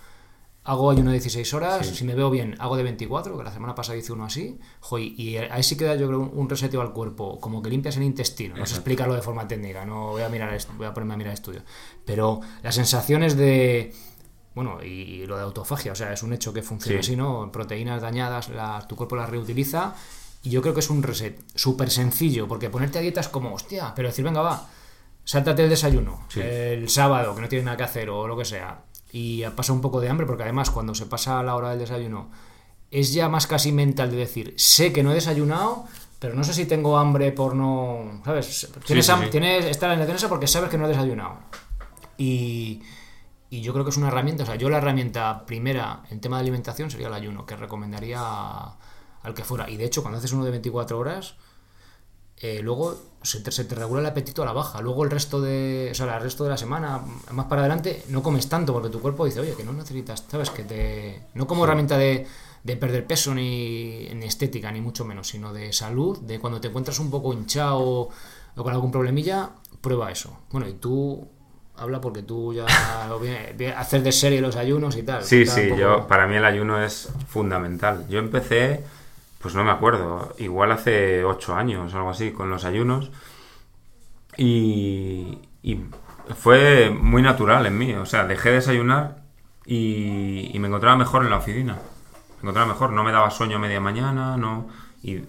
[0.65, 1.95] Hago ayuno de 16 horas, Sí.
[1.97, 4.99] si me veo bien, hago de 24, que la semana pasada hice uno así, jo,
[4.99, 8.51] y- ahí sí queda yo creo un, reseteo al cuerpo, como que limpias el intestino,
[8.51, 8.79] no sé Exacto.
[8.81, 11.63] explicarlo de forma técnica, no voy a mirar esto, voy a ponerme a mirar estudio,
[12.05, 13.93] pero las sensaciones de
[14.55, 17.13] bueno, y, y lo de autofagia, o sea, es un hecho que funciona Sí.
[17.13, 17.51] así, ¿no?
[17.51, 19.95] Proteínas dañadas, la- tu cuerpo las reutiliza
[20.43, 23.55] y yo creo que es un reset súper sencillo, porque ponerte a dieta es como,
[23.55, 24.69] hostia, pero decir, venga, va,
[25.25, 26.41] sáltate el desayuno Sí.
[26.43, 29.81] el sábado, que no tienes nada que hacer o lo que sea, y pasa un
[29.83, 32.31] poco de hambre, porque además cuando se pasa la hora del desayuno
[32.91, 35.85] es ya más casi mental de decir, sé que no he desayunado,
[36.19, 38.71] pero no sé si tengo hambre por no, ¿sabes?
[38.87, 39.31] Tienes, sí, ham- sí.
[39.31, 41.39] tienes estar en la defensa porque sabes que no has desayunado.
[42.19, 42.83] Y,
[43.51, 46.37] y yo creo que es una herramienta, o sea, yo la herramienta primera en tema
[46.37, 49.69] de alimentación sería el ayuno, que recomendaría al que fuera.
[49.71, 51.35] Y de hecho, cuando haces uno de 24 horas,
[52.43, 54.81] eh, luego se te, se te regula el apetito a la baja.
[54.83, 57.01] Luego el resto de, o sea, el resto de la semana,
[57.31, 60.51] más para adelante, no comes tanto porque tu cuerpo dice, oye, que no necesitas, ¿sabes?
[60.51, 61.23] Que te...
[61.35, 62.27] No como herramienta de,
[62.65, 66.67] de perder peso ni, ni estética, ni mucho menos, sino de salud, de cuando te
[66.69, 68.11] encuentras un poco hinchado o,
[68.57, 69.51] con algún problemilla,
[69.81, 70.37] prueba eso.
[70.51, 71.29] Bueno, y tú...
[71.75, 72.67] Habla porque tú ya
[73.21, 75.25] viene- viene- hacer de serie los ayunos y tal.
[75.25, 78.07] Sí, sí, poco- yo, para mí el ayuno es fundamental.
[78.11, 78.85] Yo empecé,
[79.43, 83.11] pues no me acuerdo, igual hace ocho años algo así, con los ayunos.
[84.37, 85.39] Y,
[86.37, 87.95] fue muy natural en mí.
[87.95, 89.23] O sea, dejé de desayunar
[89.67, 91.75] y, me encontraba mejor en la oficina.
[91.75, 94.69] Me encontraba mejor, no me daba sueño a media mañana, no.
[95.03, 95.25] Y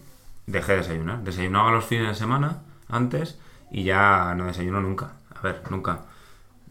[0.45, 1.23] dejé de desayunar.
[1.23, 3.39] Desayunaba los fines de semana antes
[3.71, 5.13] y ya no desayuno nunca.
[5.35, 6.01] A ver, nunca.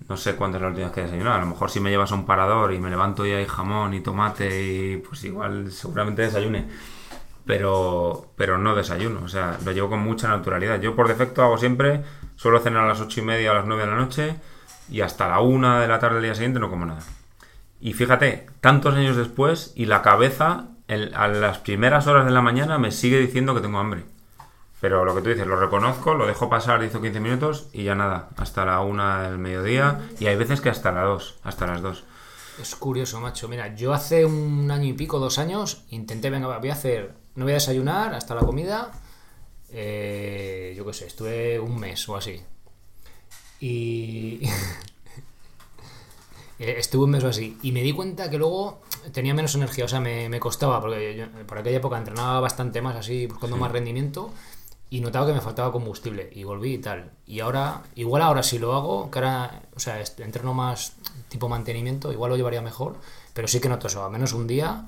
[0.08, 1.36] No sé cuándo es la que he desayunado.
[1.36, 3.94] A lo mejor si me llevas a un parador y me levanto y hay jamón
[3.94, 6.66] y tomate y pues igual seguramente desayune.
[7.44, 9.22] Pero, pero no desayuno.
[9.24, 10.80] O sea, lo llevo con mucha naturalidad.
[10.80, 12.02] Yo por defecto hago siempre,
[12.36, 14.36] suelo cenar a las ocho y media o a las nueve de la noche
[14.88, 17.02] y hasta la una de la tarde del día siguiente no como nada.
[17.80, 20.68] Y fíjate, tantos años después y la cabeza
[21.14, 24.04] a las primeras horas de la mañana me sigue diciendo que tengo hambre.
[24.80, 27.84] Pero lo que tú dices, lo reconozco, lo dejo pasar 10 o 15 minutos y
[27.84, 31.66] ya nada, hasta la una del mediodía y hay veces que hasta las dos, hasta
[31.66, 32.04] las dos.
[32.60, 33.48] Es curioso, macho.
[33.48, 37.44] Mira, yo hace un año y pico, dos años, intenté, venga, voy a hacer, no
[37.44, 38.92] voy a desayunar hasta la comida.
[39.70, 42.40] eh, yo qué sé, estuve un mes o así.
[43.60, 44.40] Y.
[46.58, 47.58] eh, estuve un mes o así.
[47.62, 51.16] Y me di cuenta que luego tenía menos energía, o sea, me, me costaba, porque
[51.16, 54.30] yo por aquella época entrenaba bastante más así, buscando más rendimiento.
[54.90, 57.12] Y notaba que me faltaba combustible y volví y tal.
[57.26, 60.92] Y ahora, igual ahora si lo hago, que ahora, o sea, entreno más
[61.30, 62.96] tipo mantenimiento, igual lo llevaría mejor,
[63.32, 64.84] pero sí que noto eso, al menos un día,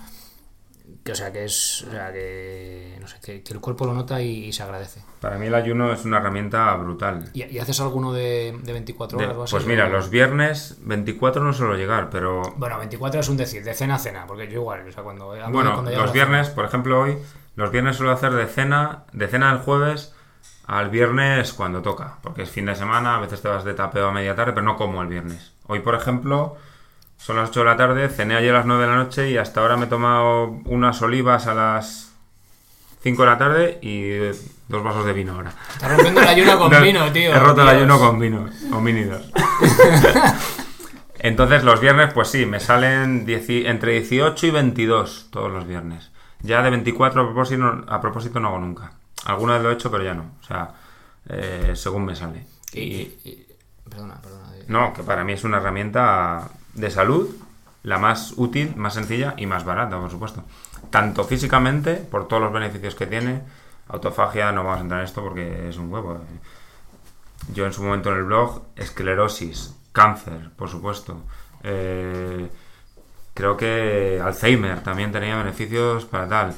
[1.02, 3.94] que o sea, que es, o sea, que, no sé, que, que el cuerpo lo
[3.94, 5.02] nota y, y se agradece.
[5.20, 7.30] Para mí el ayuno es una herramienta brutal.
[7.32, 9.50] ¿Y, y haces alguno de, de 24 De- horas así?
[9.52, 13.64] pues mira, o- los viernes 24 no suelo llegar, pero Bueno, 24 es un decir,
[13.64, 15.34] de cena a cena, porque yo igual, o sea, cuando...
[15.50, 17.16] Bueno, cuando los viernes, por ejemplo, hoy,
[17.56, 20.14] los viernes suelo hacer de cena, de cena el jueves
[20.66, 24.08] al viernes cuando toca, porque es fin de semana, a veces te vas de tapeo
[24.08, 25.52] a media tarde, pero no como el viernes.
[25.66, 26.56] Hoy, por ejemplo,
[27.24, 29.38] son las 8 de la tarde, cené ayer a las 9 de la noche y
[29.38, 32.12] hasta ahora me he tomado unas olivas a las
[33.02, 34.10] 5 de la tarde y
[34.68, 35.52] dos vasos de vino ahora.
[35.72, 37.34] Estás rompiendo el ayuno con No, vino, tío.
[37.34, 39.30] He roto el ayuno con vino, con vinidos.
[41.18, 46.10] Entonces los viernes, pues sí, me salen entre 18 y 22 todos los viernes.
[46.40, 48.92] Ya de 24 a propósito, a propósito no hago nunca.
[49.24, 50.32] Alguna vez lo he hecho, pero ya no.
[50.42, 50.72] O sea,
[51.30, 52.44] eh, según me sale.
[52.74, 52.84] Y- Y,
[53.24, 53.46] y- y-
[53.88, 54.48] perdona, perdona.
[54.68, 57.28] no, que para mí es una herramienta de salud,
[57.82, 60.44] la más útil, más sencilla y más barata, por supuesto.
[60.90, 63.42] Tanto físicamente, por todos los beneficios que tiene,
[63.88, 66.20] autofagia, no vamos a entrar en esto porque es un huevo.
[67.52, 71.22] Yo en su momento en el blog, esclerosis, cáncer, por supuesto.
[71.62, 72.48] Eh,
[73.34, 76.54] creo que Alzheimer también tenía beneficios para tal.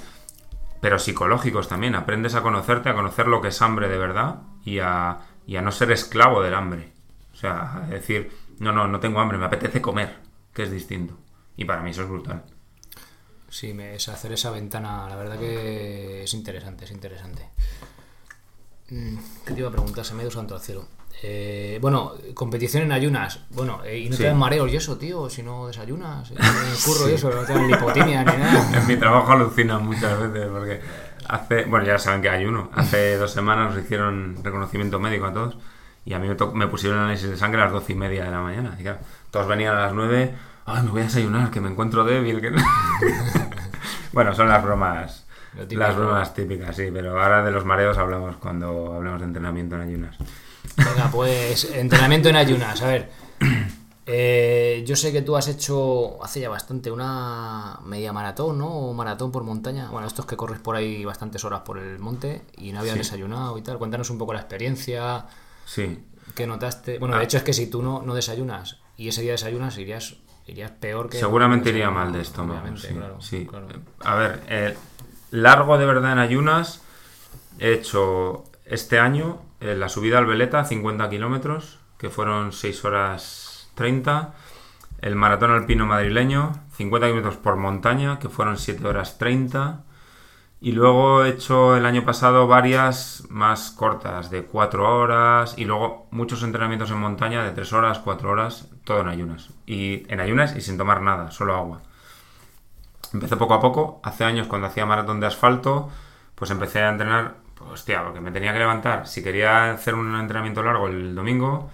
[0.81, 1.95] Pero psicológicos también.
[1.95, 5.63] Aprendes a conocerte, a conocer lo que es hambre de verdad y a, y a
[5.63, 6.93] no ser esclavo del hambre.
[7.33, 10.17] O sea, a decir, no, no, no tengo hambre, me apetece comer,
[10.53, 11.17] que es distinto.
[11.57, 12.45] Y para mí eso es brutal.
[13.49, 17.49] Sí, me, es hacer esa ventana, la verdad que es interesante, es interesante.
[18.91, 20.05] Mm, ¿Qué te iba a preguntar?
[20.05, 20.87] Se me ha ido santo al cielo.
[21.23, 23.41] Eh, bueno, competición en ayunas.
[23.51, 24.23] Bueno, eh, ¿y no Sí.
[24.23, 25.31] te dan mareos y eso, tío?
[25.31, 26.35] Si no desayunas, eh,
[26.85, 28.71] curro y eso, no te dan lipotimia ni nada.
[28.81, 30.81] En mi trabajo alucinan muchas veces porque
[31.29, 32.71] hace, bueno, ya saben que hay uno.
[32.75, 35.57] Hace dos semanas nos hicieron reconocimiento médico a todos
[36.07, 38.25] y a mí me, me pusieron el análisis de sangre a las doce y media
[38.25, 38.75] de la mañana.
[38.79, 40.35] Y claro, todos venían a las nueve.
[40.65, 42.41] Ay, me voy a desayunar, que me encuentro débil.
[42.41, 42.51] Que...
[42.53, 42.63] no".
[44.13, 45.27] bueno, son las bromas.
[45.71, 49.83] Las bromas típicas, sí, pero ahora de los mareos hablamos cuando hablamos de entrenamiento en
[49.83, 50.17] ayunas.
[50.77, 52.81] Venga, pues entrenamiento en ayunas.
[52.83, 53.11] A ver,
[54.09, 58.69] Eh, yo sé que tú has hecho hace ya bastante una media maratón, ¿no?
[58.69, 59.89] O maratón por montaña.
[59.91, 62.99] Bueno, estos que corres por ahí bastantes horas por el monte y no habían Sí.
[63.01, 63.79] desayunado y tal.
[63.79, 65.27] Cuéntanos un poco la experiencia,
[65.67, 66.03] Sí.
[66.35, 66.99] qué notaste.
[66.99, 67.19] Bueno, Ah.
[67.19, 70.71] de hecho es que si tú no, no desayunas y ese día desayunas, irías, irías
[70.71, 71.19] peor que.
[71.19, 72.77] Seguramente que iría mal de estómago.
[72.79, 73.47] sí, claro, sí.
[73.47, 73.67] claro.
[74.05, 74.77] A ver, eh,
[75.31, 76.83] largo de verdad en ayunas.
[77.59, 83.71] He hecho este año eh, la subida al Veleta, 50 kilómetros, que fueron 6 horas
[83.75, 84.35] 30.
[85.01, 89.85] El maratón alpino madrileño, 50 kilómetros por montaña, que fueron 7 horas 30.
[90.67, 96.09] Y luego he hecho el año pasado varias más cortas, de 4 horas, y luego
[96.11, 99.51] muchos entrenamientos en montaña de 3 horas, 4 horas, todo en ayunas.
[99.65, 101.83] Y en ayunas y sin tomar nada, solo agua.
[103.13, 105.89] Empecé poco a poco, hace años cuando hacía maratón de asfalto,
[106.35, 109.07] pues empecé a entrenar, pues, hostia, porque me tenía que levantar.
[109.07, 111.71] Si quería hacer un entrenamiento largo el domingo,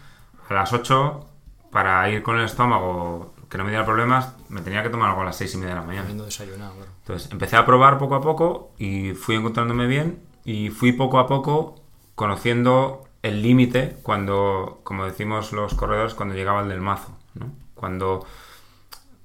[0.50, 1.26] a las 8,
[1.70, 5.20] para ir con el estómago, que no me diera problemas, me tenía que tomar algo
[5.20, 6.04] a las 6 y media de la mañana.
[6.04, 6.90] Habiendo desayunado, claro.
[7.00, 11.26] Entonces empecé a probar poco a poco y fui encontrándome bien y fui poco a
[11.26, 11.74] poco
[12.14, 17.50] conociendo el límite cuando, como decimos los corredores, cuando llegaba el del mazo, ¿no?
[17.74, 18.24] Cuando,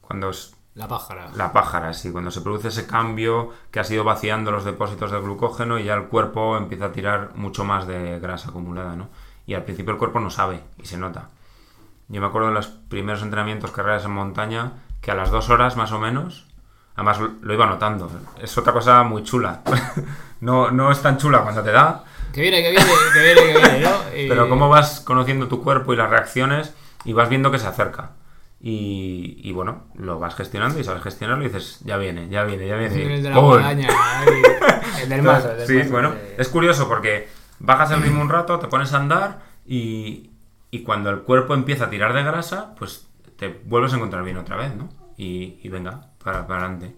[0.02, 1.32] cuando es La pájara.
[1.34, 5.22] la pájara, sí, cuando se produce ese cambio que ha sido vaciando los depósitos de
[5.22, 9.08] glucógeno y ya el cuerpo empieza a tirar mucho más de grasa acumulada, ¿no?
[9.46, 11.30] Y al principio el cuerpo no sabe y se nota.
[12.10, 15.76] Yo me acuerdo de los primeros entrenamientos, carreras en montaña, que a las dos horas
[15.76, 16.48] más o menos,
[16.96, 18.10] además lo- iba notando.
[18.42, 19.62] Es otra cosa muy chula.
[20.42, 23.60] no, no es tan chula cuando te da, Que viene, que viene, que viene, que
[23.60, 23.90] viene, ¿no?
[24.18, 26.74] Y- pero cómo vas conociendo tu cuerpo y las reacciones
[27.06, 28.12] y vas viendo que se acerca.
[28.60, 32.68] Y, y bueno, lo vas gestionando y sabes gestionarlo y dices, ya viene, ya viene,
[32.68, 33.16] ya viene.
[33.16, 34.42] El de la guadaña, ahí,
[35.04, 35.52] el del mazo.
[35.52, 36.36] el del Sí, mazo, bueno, eh.
[36.40, 40.32] es curioso porque bajas el ritmo un rato, te pones a andar y,
[40.72, 44.38] y cuando el cuerpo empieza a tirar de grasa, pues te vuelves a encontrar bien
[44.38, 44.90] otra vez, ¿no?
[45.18, 46.96] Y, y venga, para, para adelante.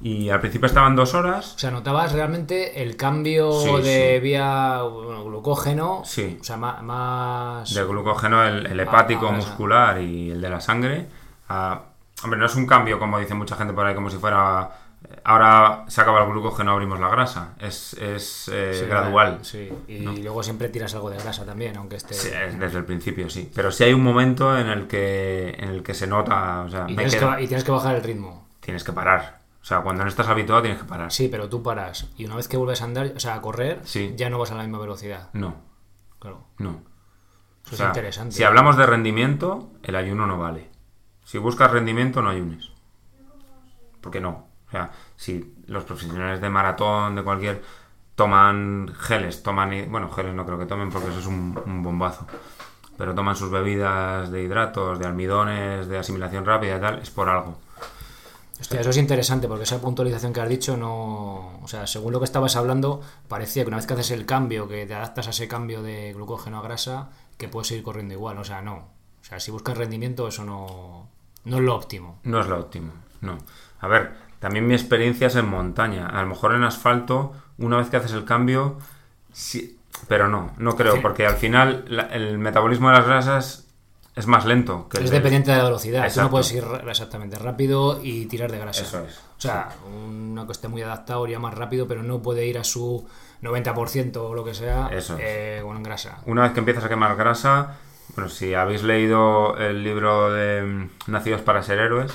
[0.00, 1.54] Y al principio estaban dos horas.
[1.54, 4.20] O sea, notabas realmente el cambio Sí, de sí.
[4.20, 6.02] vía bueno, glucógeno.
[6.04, 6.36] Sí.
[6.40, 7.72] O sea, más.
[7.74, 9.46] de glucógeno, el, el hepático, Ah, grasa.
[9.48, 11.06] muscular y el de la sangre.
[11.48, 11.82] a-
[12.24, 14.68] hombre, no es un cambio, como dice mucha gente por ahí, como si fuera.
[15.24, 17.54] Ahora se acaba el glucógeno, abrimos la grasa.
[17.60, 19.38] Es, es eh, Sí, gradual.
[19.42, 19.70] Sí.
[19.86, 22.14] Y luego siempre tiras algo de grasa también, aunque esté.
[22.14, 23.50] Sí, es desde el principio, sí.
[23.54, 26.60] Pero sí hay un momento en el que, en el que se nota.
[26.62, 28.46] O sea, y, tienes que, quedo- ba- y tienes que bajar el ritmo.
[28.60, 29.38] tienes que parar.
[29.60, 31.12] O sea, cuando no estás habituado, tienes que parar.
[31.12, 32.08] Sí, pero tú paras.
[32.16, 34.14] Y una vez que vuelves a andar, o sea, a correr, Sí.
[34.16, 35.28] ya no vas a la misma velocidad.
[35.34, 35.56] No,
[36.18, 36.44] Claro.
[36.58, 36.82] no.
[37.66, 38.34] Eso O sea, es interesante.
[38.34, 40.70] Si hablamos de rendimiento, el ayuno no vale.
[41.24, 42.70] Si buscas rendimiento, no ayunes.
[44.00, 44.47] Porque no.
[44.68, 47.62] O sea, si los profesionales de maratón, de cualquier,
[48.14, 49.90] toman geles, toman...
[49.90, 52.26] Bueno, geles no creo que tomen porque eso es un, un bombazo.
[52.96, 57.28] Pero toman sus bebidas de hidratos, de almidones, de asimilación rápida y tal, es por
[57.28, 57.58] algo.
[58.60, 61.60] Hostia, eso es interesante porque esa puntualización que has dicho no.
[61.62, 64.66] O sea, según lo que estabas hablando, parecía que una vez que haces el cambio,
[64.66, 68.36] que te adaptas a ese cambio de glucógeno a grasa, que puedes seguir corriendo igual.
[68.38, 68.74] O sea, no.
[69.20, 71.08] O sea, si buscas rendimiento, eso no,
[71.44, 72.18] no es lo óptimo.
[72.24, 73.38] No es lo óptimo, no.
[73.80, 76.06] A ver, también mi experiencia es en montaña.
[76.06, 78.78] A lo mejor en asfalto, una vez que haces el cambio,
[79.32, 83.64] sí, pero no, no creo, porque al final la- el metabolismo de las grasas
[84.14, 84.88] es más lento.
[84.88, 86.12] Que Es dependiente de la velocidad.
[86.12, 88.82] Tú no puedes ir exactamente rápido y tirar de grasa.
[88.82, 89.16] Eso es.
[89.18, 92.64] O sea, uno que esté muy adaptado iría más rápido, pero no puede ir a
[92.64, 93.06] su
[93.42, 96.18] 90% o lo que sea Eso eh, con grasa.
[96.26, 97.76] Una vez que empiezas a quemar grasa,
[98.16, 102.12] bueno, si habéis leído el libro de mm, Nacidos para ser héroes,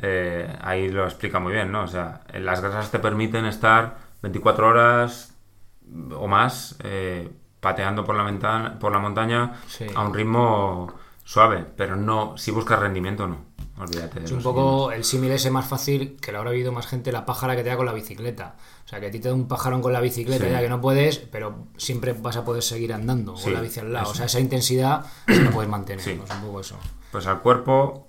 [0.00, 1.82] eh, ahí lo explica muy bien, ¿no?
[1.84, 5.34] O sea, las grasas te permiten estar 24 horas
[6.14, 7.28] o más eh,
[7.60, 9.86] pateando por la, ventana, por la montaña Sí.
[9.94, 10.92] a un ritmo
[11.24, 13.46] suave, pero no, si buscas rendimiento, no.
[13.80, 16.88] Olvídate de Es un poco el símil ese más fácil que lo habrá oído más
[16.88, 18.56] gente, la pájara que te da con la bicicleta.
[18.84, 20.50] O sea, que a ti te da un pajarón con la bicicleta Sí.
[20.50, 23.78] ya que no puedes, pero siempre vas a poder seguir andando Sí, con la bici
[23.78, 24.04] al lado.
[24.06, 24.12] eso.
[24.12, 26.02] O sea, esa intensidad sí la puedes mantener.
[26.02, 26.16] Sí.
[26.16, 26.24] ¿no?
[26.24, 26.76] Es un poco eso.
[27.12, 28.08] Pues al cuerpo,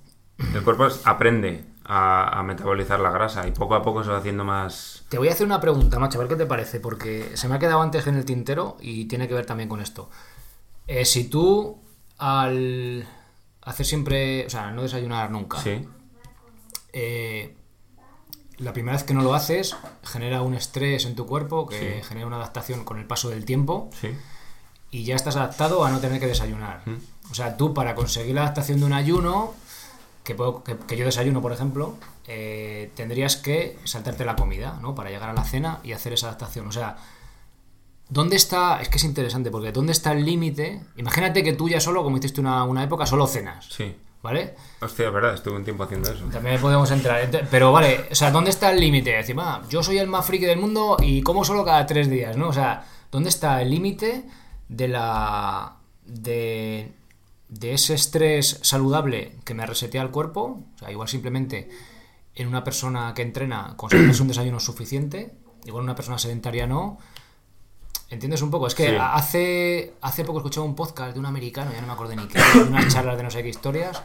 [0.55, 4.43] el cuerpo aprende a, a metabolizar la grasa y poco a poco se va haciendo
[4.45, 5.03] más...
[5.09, 7.55] Te voy a hacer una pregunta, macho, a ver qué te parece, porque se me
[7.55, 10.07] ha quedado antes en el tintero y tiene que ver también con esto.
[10.85, 11.81] Eh, si tú
[12.19, 13.07] al
[13.63, 15.83] hacer siempre, o sea, no desayunar nunca, Sí,
[16.93, 17.55] eh,
[18.57, 22.07] la primera vez que no lo haces genera un estrés en tu cuerpo que Sí.
[22.07, 24.09] genera una adaptación con el paso del tiempo sí.
[24.91, 26.81] y ya estás adaptado a no tener que desayunar.
[27.31, 29.53] O sea, tú para conseguir la adaptación de un ayuno,
[30.29, 31.95] que, puedo- que, que yo desayuno, por ejemplo,
[32.27, 34.93] eh, tendrías que saltarte la comida, ¿no?
[34.93, 36.67] Para llegar a la cena y hacer esa adaptación.
[36.67, 36.97] O sea,
[38.09, 38.79] ¿dónde está?
[38.81, 40.81] Es que es interesante, porque ¿dónde está el límite?
[40.97, 43.67] Imagínate que tú ya solo, como hiciste una, una época, solo cenas.
[43.69, 44.55] Sí, ¿vale?
[44.81, 46.25] Hostia, es verdad, estuve un tiempo haciendo eso.
[46.25, 47.29] También podemos entrar.
[47.29, 49.11] Ent- Pero vale, o sea, ¿dónde está el límite?
[49.11, 52.37] Decir, "Ah, yo soy el más friki del mundo y como solo cada tres días,
[52.37, 52.49] ¿no?
[52.49, 54.25] O sea, ¿dónde está el límite
[54.67, 55.73] de la.
[56.05, 56.91] de.
[57.49, 60.63] De ese estrés saludable que me resetea el cuerpo?
[60.75, 61.69] O sea, igual simplemente
[62.35, 65.33] en una persona que entrena conseguirse un desayuno suficiente,
[65.65, 66.97] igual una persona sedentaria no.
[68.09, 68.65] ¿Entiendes un poco?
[68.67, 68.95] Es que Sí.
[68.99, 72.39] hace, hace poco escuchaba un podcast de un americano, ya no me acuerdo ni qué,
[72.55, 74.01] de unas charlas de no sé qué historias,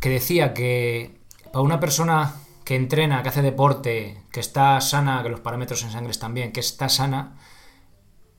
[0.00, 1.18] que decía que
[1.52, 2.34] para una persona
[2.64, 6.52] que entrena, que hace deporte, que está sana, que los parámetros en sangre están bien,
[6.52, 7.36] que está sana,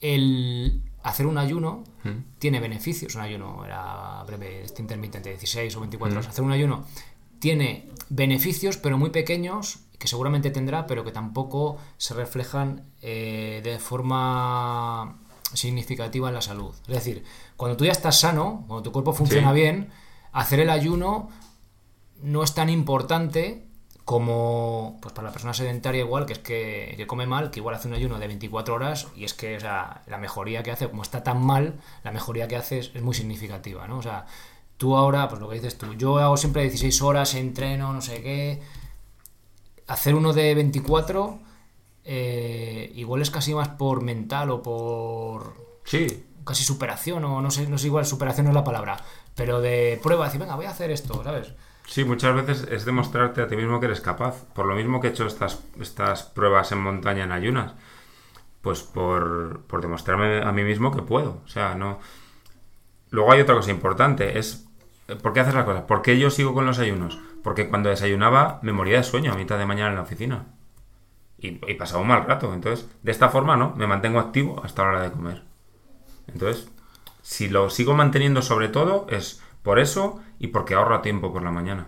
[0.02, 1.84] el hacer un ayuno
[2.40, 3.16] tiene beneficios.
[3.16, 6.30] Un ayuno era breve, este intermitente, 16 o 24 horas.
[6.30, 6.86] Hacer un ayuno
[7.40, 13.80] tiene beneficios, pero muy pequeños, que seguramente tendrá, pero que tampoco se reflejan eh, de
[13.80, 15.20] forma
[15.54, 16.74] significativa en la salud.
[16.88, 17.24] Es decir,
[17.56, 19.56] cuando tú ya estás sano, cuando tu cuerpo funciona Sí.
[19.62, 19.90] bien,
[20.32, 21.30] hacer el ayuno
[22.22, 23.67] no es tan importante
[24.08, 27.76] como pues para la persona sedentaria igual, que es que, que come mal, que igual
[27.76, 30.88] hace un ayuno de 24 horas y es que o sea, la mejoría que hace,
[30.88, 33.98] como está tan mal, la mejoría que hace es, es muy significativa, ¿no?
[33.98, 34.26] O sea,
[34.78, 38.22] tú ahora, pues lo que dices tú, yo hago siempre 16 horas, entreno, no sé
[38.22, 38.62] qué,
[39.88, 41.40] hacer uno de 24
[42.06, 47.68] eh, igual es casi más por mental o por Sí, casi superación o no sé,
[47.68, 49.04] no sé igual superación no es la palabra,
[49.36, 51.52] pero de prueba, decir, venga, voy a hacer esto, ¿sabes?
[51.88, 54.46] Sí, muchas veces es demostrarte a ti mismo que eres capaz.
[54.54, 57.74] Por lo mismo que he hecho estas, estas pruebas en montaña en ayunas.
[58.62, 61.42] Pues por, por demostrarme a mí mismo que puedo.
[61.46, 62.00] O sea, no.
[63.10, 64.68] Luego hay otra cosa importante, es
[65.22, 65.84] ¿por qué haces las cosas?
[65.84, 67.18] ¿Por qué yo sigo con los ayunos?
[67.44, 70.46] Porque cuando desayunaba me moría de sueño a mitad de mañana en la oficina.
[71.40, 72.54] Y, y pasaba un mal rato.
[72.54, 75.44] Entonces, de esta forma no, me mantengo activo hasta la hora de comer.
[76.28, 76.70] Entonces,
[77.22, 81.52] si lo sigo manteniendo sobre todo es por eso y porque ahorro tiempo por la
[81.52, 81.88] mañana.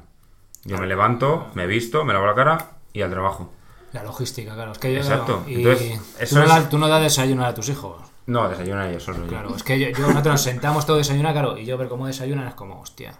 [0.65, 3.51] Yo me levanto, me visto, me lavo la cara y al trabajo.
[3.93, 4.73] La logística, claro.
[4.73, 5.43] Es que yo, Exacto.
[5.47, 7.95] y Entonces, tú, no es- das, tú no das desayuno a tus hijos.
[8.27, 9.19] No, desayuna yo solo.
[9.19, 9.27] yo.
[9.27, 12.05] Claro, es que yo, yo- nosotros nos sentamos todos desayunar, claro, y yo ver cómo
[12.05, 13.13] desayunan es como, hostia.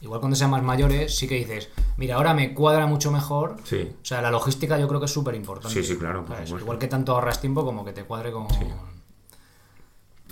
[0.00, 3.56] Igual cuando sean más mayores, sí que dices, mira, ahora me cuadra mucho mejor.
[3.64, 3.90] Sí.
[4.00, 5.74] O sea, la logística yo creo que es súper importante.
[5.74, 6.24] Sí, sí, claro.
[6.60, 8.46] Igual que tanto ahorras tiempo como que te cuadre con.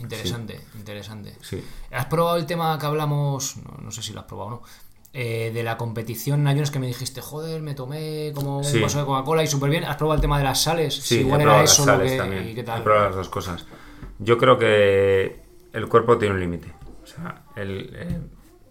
[0.00, 1.36] Interesante, interesante.
[1.40, 1.62] Sí.
[1.92, 3.56] ¿Has probado el tema que hablamos?
[3.58, 4.62] No, no sé si lo has probado o no.
[5.16, 8.80] eh, de la competición en ayunos que me dijiste, joder, me tomé como un Sí.
[8.80, 9.84] vaso de Coca-Cola y súper bien.
[9.84, 10.92] ¿Has probado el tema de las sales?
[10.94, 12.50] Sí, Si igual he era las eso lo que.
[12.50, 12.82] ¿y qué He tal?
[12.82, 13.64] probado las dos cosas.
[14.18, 15.40] Yo creo que
[15.72, 16.72] el cuerpo tiene un límite.
[17.04, 18.20] O sea, el, eh,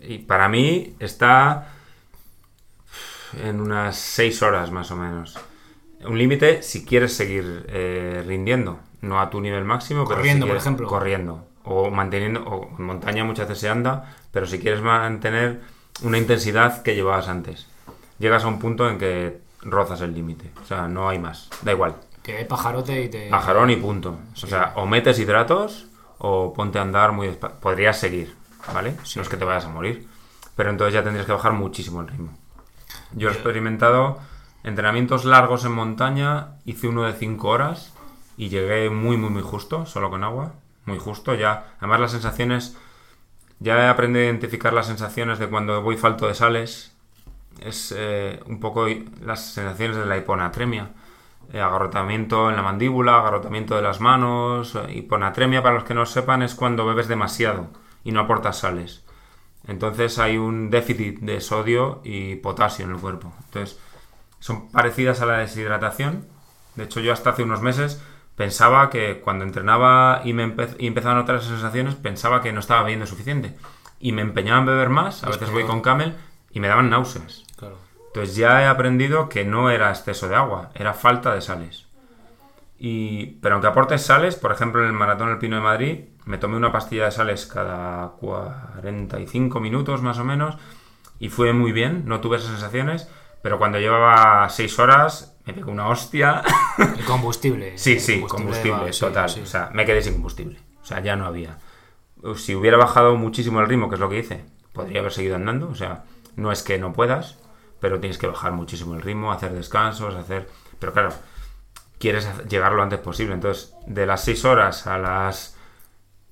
[0.01, 1.69] y para mí está
[3.41, 5.38] en unas 6 horas más o menos.
[6.05, 10.48] Un límite si quieres seguir eh, rindiendo, no a tu nivel máximo, pero si Corriendo,
[10.48, 10.88] por ejemplo.
[10.88, 15.62] corriendo o manteniendo o en montaña muchas veces se anda, pero si quieres mantener
[16.02, 17.68] una intensidad que llevabas antes,
[18.18, 21.74] llegas a un punto en que rozas el límite, o sea, no hay más, da
[21.74, 21.96] igual.
[22.24, 23.30] Que pajarote y te.
[23.30, 24.18] Pajarón y punto.
[24.42, 25.88] O sea, o metes hidratos
[26.20, 27.60] o ponte a andar muy despacio.
[27.60, 28.34] Podrías seguir,
[28.74, 28.96] ¿vale?
[29.18, 30.08] No es que te vayas a morir.
[30.56, 32.38] Pero entonces ya tendrías que bajar muchísimo el ritmo.
[33.12, 34.20] Yo he experimentado
[34.63, 37.92] entrenamientos largos en montaña, hice uno de 5 horas
[38.38, 40.54] y llegué muy, muy, muy justo, solo con agua.
[40.86, 41.76] Muy justo, ya.
[41.80, 42.78] Además, las sensaciones.
[43.60, 46.96] Ya he aprendido a identificar las sensaciones de cuando voy falto de sales.
[47.62, 48.88] Es eh, un poco
[49.22, 50.91] las sensaciones de la hiponatremia.
[51.54, 54.76] Eh, agarrotamiento en la mandíbula, agarrotamiento de las manos.
[54.76, 57.67] eh, hiponatremia, para los que no sepan, es cuando bebes demasiado
[58.04, 59.04] y no aportas sales.
[59.67, 63.34] Entonces hay un déficit de sodio y potasio en el cuerpo.
[63.46, 63.80] Entonces
[64.39, 66.26] son parecidas a la deshidratación.
[66.76, 68.02] De hecho, yo hasta hace unos meses
[68.36, 72.52] pensaba que cuando entrenaba y me empe- y empezaba a notar esas sensaciones, pensaba que
[72.54, 73.56] no estaba bebiendo suficiente.
[74.00, 76.15] Y me empeñaba en beber más, a veces voy con camel,
[76.52, 77.46] y me daban náuseas.
[77.56, 77.78] Claro.
[78.08, 81.88] Entonces ya he aprendido que no era exceso de agua, era falta de sales.
[82.78, 86.38] Y, pero aunque aportes sales, por ejemplo en el Maratón El Pino de Madrid, me
[86.38, 90.58] tomé una pastilla de sales cada 45 minutos más o menos
[91.19, 93.10] y fue muy bien, no tuve esas sensaciones,
[93.41, 96.41] pero cuando llevaba 6 horas me pegó una hostia.
[96.77, 97.77] El combustible.
[97.77, 99.29] sí, el sí, combustible, va, sí, total.
[99.29, 99.41] sí.
[99.41, 100.60] O sea, me quedé sin combustible.
[100.82, 101.57] O sea, ya no había.
[102.36, 105.70] Si hubiera bajado muchísimo el ritmo, que es lo que hice, podría haber seguido andando.
[105.70, 106.05] O sea,
[106.36, 107.38] no es que no puedas,
[107.80, 110.49] pero tienes que bajar muchísimo el ritmo, hacer descansos, hacer...
[110.80, 111.13] Pero claro,
[111.99, 113.34] quieres llegar lo antes posible.
[113.34, 115.57] Entonces, de las 6 horas a las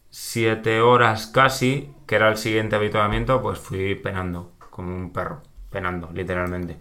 [0.10, 6.10] 7 horas casi, que era el siguiente habituamiento, pues fui penando, como un perro, penando,
[6.14, 6.78] literalmente.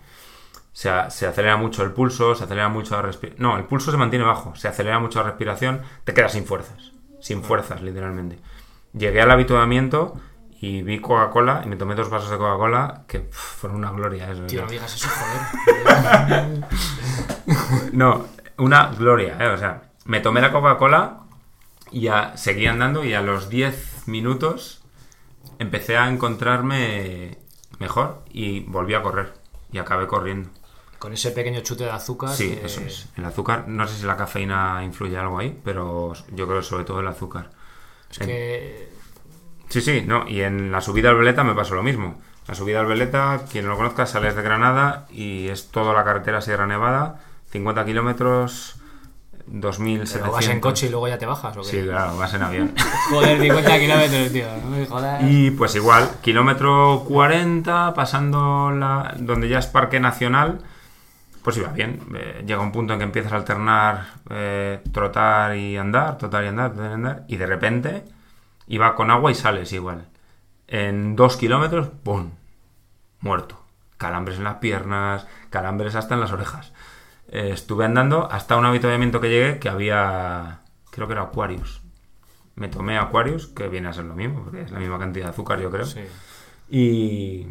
[0.72, 3.42] Se, se acelera mucho el pulso, se acelera mucho la respiración.
[3.42, 6.92] No, el pulso se mantiene bajo, se acelera mucho la respiración, te quedas sin fuerzas,
[7.20, 8.38] sin fuerzas, literalmente.
[8.92, 10.16] Llegué al habituamiento
[10.60, 14.30] y vi Coca-Cola y me tomé dos vasos de Coca-Cola que pff, fueron una gloria
[14.30, 14.44] eso.
[14.46, 16.64] Tío, no digas eso, joder.
[17.92, 18.26] No,
[18.58, 19.48] una gloria, ¿eh?
[19.48, 21.20] O sea, me tomé la Coca-Cola
[21.90, 24.84] y ya seguí andando y a los 10 minutos
[25.58, 27.38] empecé a encontrarme
[27.78, 29.32] mejor y volví a correr
[29.72, 30.50] y acabé corriendo.
[31.01, 32.30] Con ese pequeño chute de azúcar.
[32.30, 33.09] Sí, que- eso es.
[33.16, 37.01] El azúcar, no sé si la cafeína influye algo ahí, pero yo creo sobre todo
[37.01, 37.51] el azúcar.
[38.11, 38.88] Es que.
[39.68, 40.28] Sí, sí, no.
[40.28, 42.20] Y en la subida al Veleta me pasó lo mismo.
[42.46, 46.05] La subida al Veleta, quien no lo conozca, sales de Granada y es toda la
[46.05, 47.20] carretera Sierra Nevada,
[47.51, 48.76] 50 kilómetros,
[49.46, 50.12] 2.700.
[50.12, 51.66] Pero vas en coche y luego ya te bajas, ¿o qué?
[51.68, 52.74] Sí, claro, vas en avión.
[53.11, 54.46] Joder, 50 kilómetros, tío.
[54.64, 55.22] No me jodas.
[55.24, 60.61] y pues igual, kilómetro 40, pasando la, donde ya es Parque Nacional,
[61.43, 62.01] pues iba bien.
[62.14, 66.49] Eh, llega un punto en que empiezas a alternar eh, trotar y andar, trotar y
[66.49, 68.05] andar, trotar y andar, y de repente
[68.66, 70.09] iba con agua y sales igual.
[70.66, 72.30] En dos kilómetros, ¡pum!
[73.20, 73.61] Muerto.
[73.99, 76.72] Calambres en las piernas, calambres hasta en las orejas.
[77.28, 80.61] Eh, estuve andando hasta un avituallamiento que llegué que había,
[80.91, 81.82] creo que era Aquarius.
[82.57, 85.30] Me tomé Aquarius, que viene a ser lo mismo, porque es la misma cantidad de
[85.30, 85.86] azúcar, yo creo.
[85.86, 86.01] Sí.
[86.68, 87.47] Y,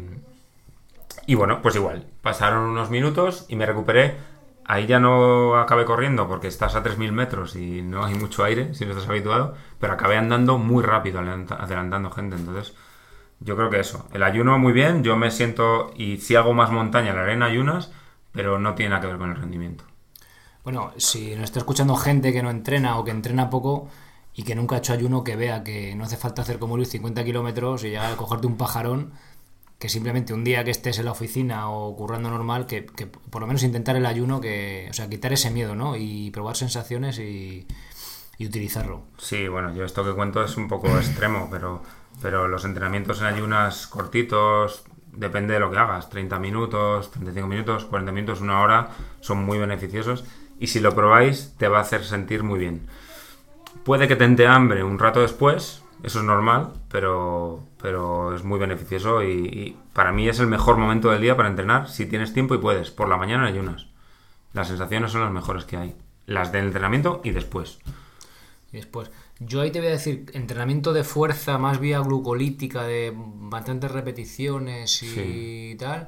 [1.26, 4.16] y bueno, pues igual, pasaron unos minutos y me recuperé.
[4.64, 8.74] Ahí ya no acabé corriendo porque estás a 3.000 metros y no hay mucho aire
[8.74, 12.36] si no estás habituado, pero acabé andando muy rápido, adelanta- adelantando gente.
[12.36, 12.74] Entonces,
[13.40, 14.06] yo creo que eso.
[14.12, 17.92] El ayuno muy bien, yo me siento y si hago más montaña, la arena ayunas,
[18.32, 19.84] pero no tiene nada que ver con el rendimiento.
[20.64, 23.88] Bueno, si nos está escuchando gente que no entrena o que entrena poco
[24.34, 26.90] y que nunca ha hecho ayuno, que vea que no hace falta hacer como Luis
[26.90, 29.12] 50 kilómetros y llegar a cogerte un pajarón,
[29.80, 33.40] que simplemente un día que estés en la oficina o currando normal, que, que por
[33.40, 35.96] lo menos intentar el ayuno, que, o sea, quitar ese miedo, ¿no?
[35.96, 37.66] Y probar sensaciones y,
[38.36, 39.04] y utilizarlo.
[39.16, 41.82] Sí, bueno, yo esto que cuento es un poco extremo, pero,
[42.20, 47.84] pero los entrenamientos en ayunas cortitos, depende de lo que hagas, 30 minutos, 35 minutos,
[47.86, 50.24] 40 minutos, una hora, son muy beneficiosos
[50.58, 52.86] y si lo probáis te va a hacer sentir muy bien.
[53.82, 58.58] Puede que te entre hambre un rato después, eso es normal, pero, pero es muy
[58.58, 62.32] beneficioso y, y para mí es el mejor momento del día para entrenar si tienes
[62.32, 63.86] tiempo y puedes, por la mañana ayunas.
[64.52, 65.94] Las sensaciones son las mejores que hay,
[66.26, 67.78] las del entrenamiento y después.
[68.72, 73.12] Y después, yo ahí te voy a decir, entrenamiento de fuerza más vía glucolítica, de
[73.16, 75.06] bastantes repeticiones y
[75.72, 75.76] Sí.
[75.78, 76.06] tal.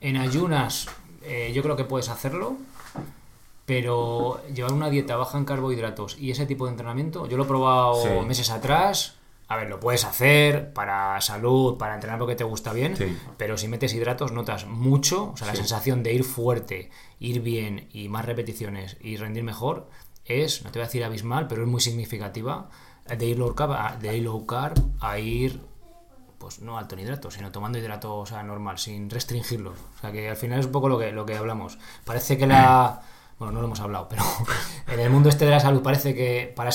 [0.00, 0.88] En ayunas,
[1.22, 2.56] eh, yo creo que puedes hacerlo,
[3.68, 7.46] pero llevar una dieta baja en carbohidratos y ese tipo de entrenamiento, yo lo he
[7.46, 8.08] probado Sí.
[8.26, 9.14] meses atrás.
[9.46, 13.14] A ver, lo puedes hacer para salud, para entrenar porque te gusta bien, Sí.
[13.36, 15.58] pero si metes hidratos notas mucho, o sea, la Sí.
[15.58, 16.90] sensación de ir fuerte,
[17.20, 19.88] ir bien y más repeticiones y rendir mejor
[20.24, 22.70] es, no te voy a decir abismal, pero es muy significativa
[23.06, 25.60] de ir low carb a, de ir low carb a ir
[26.38, 29.76] pues no alto en hidratos, sino tomando hidratos o sea, normal, sin restringirlos.
[29.96, 31.78] O sea que al final es un poco lo que, lo que hablamos.
[32.04, 33.02] Parece que la...
[33.38, 34.22] Bueno, no lo hemos hablado, pero
[34.88, 36.70] en el mundo este de la salud parece que para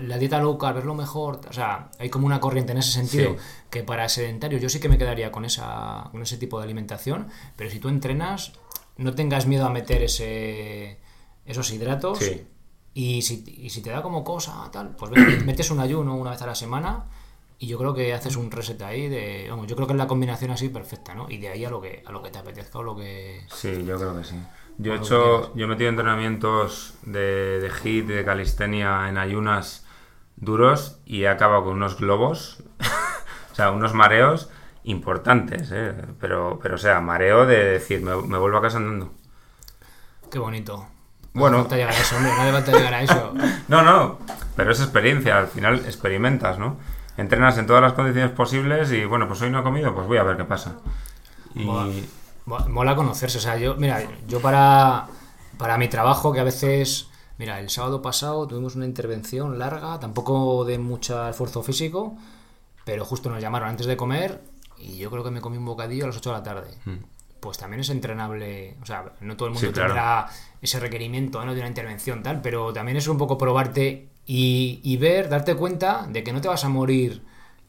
[0.00, 1.40] la dieta low carb es lo mejor.
[1.48, 3.36] O sea, hay como una corriente en ese sentido Sí.
[3.70, 7.28] que para sedentarios yo sí que me quedaría con, esa, con ese tipo de alimentación,
[7.56, 8.52] pero si tú entrenas,
[8.98, 11.00] no tengas miedo a meter ese,
[11.46, 12.18] esos hidratos.
[12.18, 12.46] Sí.
[12.94, 15.10] Y si, y si te da como cosa, tal, pues
[15.46, 17.06] metes un ayuno una vez a la semana
[17.58, 19.46] y yo creo que haces un reset ahí de.
[19.48, 21.30] Vamos, yo creo que es la combinación así perfecta, ¿no?
[21.30, 23.46] Y de ahí a lo que, a lo que te apetezca o lo que.
[23.54, 24.34] Sí, yo creo que sí.
[24.82, 29.86] Yo he hecho, yo he metido entrenamientos de, de HIIT y de calistenia en ayunas
[30.36, 32.64] duros y he acabado con unos globos,
[33.52, 34.50] o sea, unos mareos
[34.82, 35.94] importantes, ¿eh?
[36.20, 39.12] Pero, pero o sea, mareo de decir, me, me vuelvo a casa andando.
[40.30, 40.88] Qué bonito.
[41.32, 41.58] Bueno.
[41.58, 43.34] No falta llegar a eso, hombre, no falta llegar a eso.
[43.68, 44.18] No, no,
[44.56, 46.76] pero es experiencia, al final experimentas, ¿no?
[47.16, 50.18] Entrenas en todas las condiciones posibles y bueno, pues hoy no he comido, pues voy
[50.18, 50.78] a ver qué pasa.
[51.54, 51.66] Y.
[52.46, 55.06] Mo- Mola conocerse, o sea, yo, mira, yo para,
[55.58, 60.64] para mi trabajo, que a veces, mira, el sábado pasado tuvimos una intervención larga, tampoco
[60.64, 62.16] de mucho esfuerzo físico,
[62.84, 64.42] pero justo nos llamaron antes de comer
[64.78, 66.70] y yo creo que me comí un bocadillo a las 8 de la tarde.
[67.38, 69.66] Pues también es entrenable, o sea, no todo el mundo.
[69.68, 69.88] Sí, claro.
[69.94, 70.28] tendrá
[70.60, 71.54] ese requerimiento ¿no?
[71.54, 76.06] de una intervención tal, pero también es un poco probarte y, y ver, darte cuenta
[76.08, 77.22] de que no te vas a morir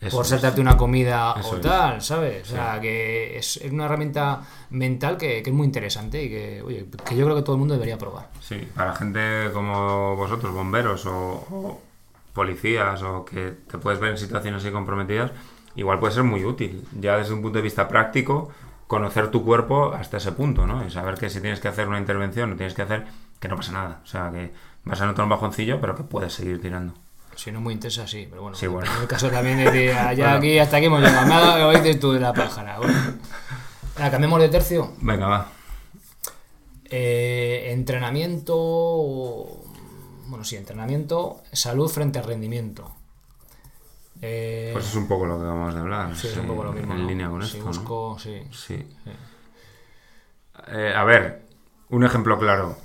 [0.03, 1.61] Eso por saltarte una comida o es.
[1.61, 2.49] tal, ¿sabes?
[2.49, 4.41] O sea, que es, es una herramienta
[4.71, 7.59] mental que, que es muy interesante y que, oye, que yo creo que todo el
[7.59, 8.29] mundo debería probar.
[8.41, 11.11] Sí, para gente como vosotros, bomberos o,
[11.49, 11.81] o
[12.33, 15.31] policías o que te puedes ver en situaciones así comprometidas,
[15.75, 16.85] igual puede ser muy útil.
[16.99, 18.49] Ya desde un punto de vista práctico,
[18.87, 20.85] conocer tu cuerpo hasta ese punto, ¿no?
[20.85, 23.05] Y saber que si tienes que hacer una intervención o tienes que hacer,
[23.39, 24.01] que no pasa nada.
[24.03, 24.51] O sea, que
[24.83, 26.93] vas a notar un bajoncillo, pero que puedes seguir tirando.
[27.35, 28.55] Si no muy intensa, sí, pero bueno.
[28.57, 28.89] Sí, bueno.
[28.95, 30.37] En el caso también de que allá Bueno.
[30.37, 31.27] aquí, hasta aquí hemos llegado.
[31.27, 32.77] Nada, lo dices tú de la pájara.
[32.77, 32.93] Bueno.
[33.95, 34.93] Cambiemos de tercio.
[35.01, 35.49] Venga, va.
[36.85, 38.55] Eh, entrenamiento.
[40.27, 42.91] Bueno, sí, entrenamiento, salud frente al rendimiento.
[44.21, 46.15] Eh, Pues es un poco lo que vamos a hablar.
[46.15, 46.93] sí, es un poco lo mismo.
[46.93, 47.07] En ¿no?
[47.09, 47.65] línea con Sí, esto.
[47.69, 47.71] ¿no?
[47.71, 48.41] busco- sí.
[48.51, 48.87] Sí.
[50.67, 51.45] Eh, a ver,
[51.89, 52.77] un ejemplo claro.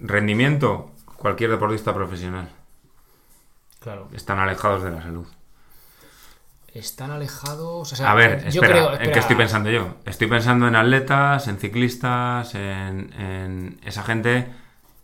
[0.00, 2.48] Rendimiento, cualquier deportista profesional.
[3.88, 4.08] Claro.
[4.12, 5.26] Están alejados de la salud.
[6.74, 7.90] Están alejados.
[7.92, 8.86] o sea, A ver, yo espera, creo.
[8.88, 9.94] ¿en espera, qué estoy pensando yo?
[10.04, 14.46] Estoy pensando en atletas, en ciclistas, en, en esa gente.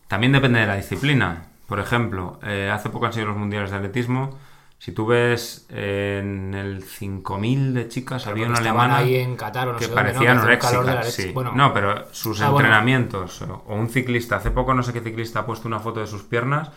[0.07, 1.47] También depende de la disciplina.
[1.66, 4.39] Por ejemplo, eh, hace poco han sido los mundiales de atletismo.
[4.78, 9.68] Si tú ves eh, en el 5000 de chicas, había una alemana ahí en Qatar
[9.68, 9.95] o no que sé ¿no?
[9.97, 10.82] parecía anoréxica.
[10.82, 11.11] leche.
[11.11, 11.32] sí.
[11.32, 13.41] Bueno, no, pero sus Ah, entrenamientos.
[13.41, 14.37] O un ciclista.
[14.37, 16.70] Hace poco no sé qué ciclista ha puesto una foto de sus piernas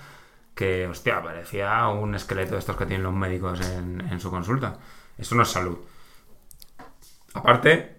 [0.57, 4.79] que, hostia, parecía un esqueleto de estos que tienen los médicos en, en su consulta.
[5.17, 5.77] Eso no es salud.
[7.33, 7.97] Aparte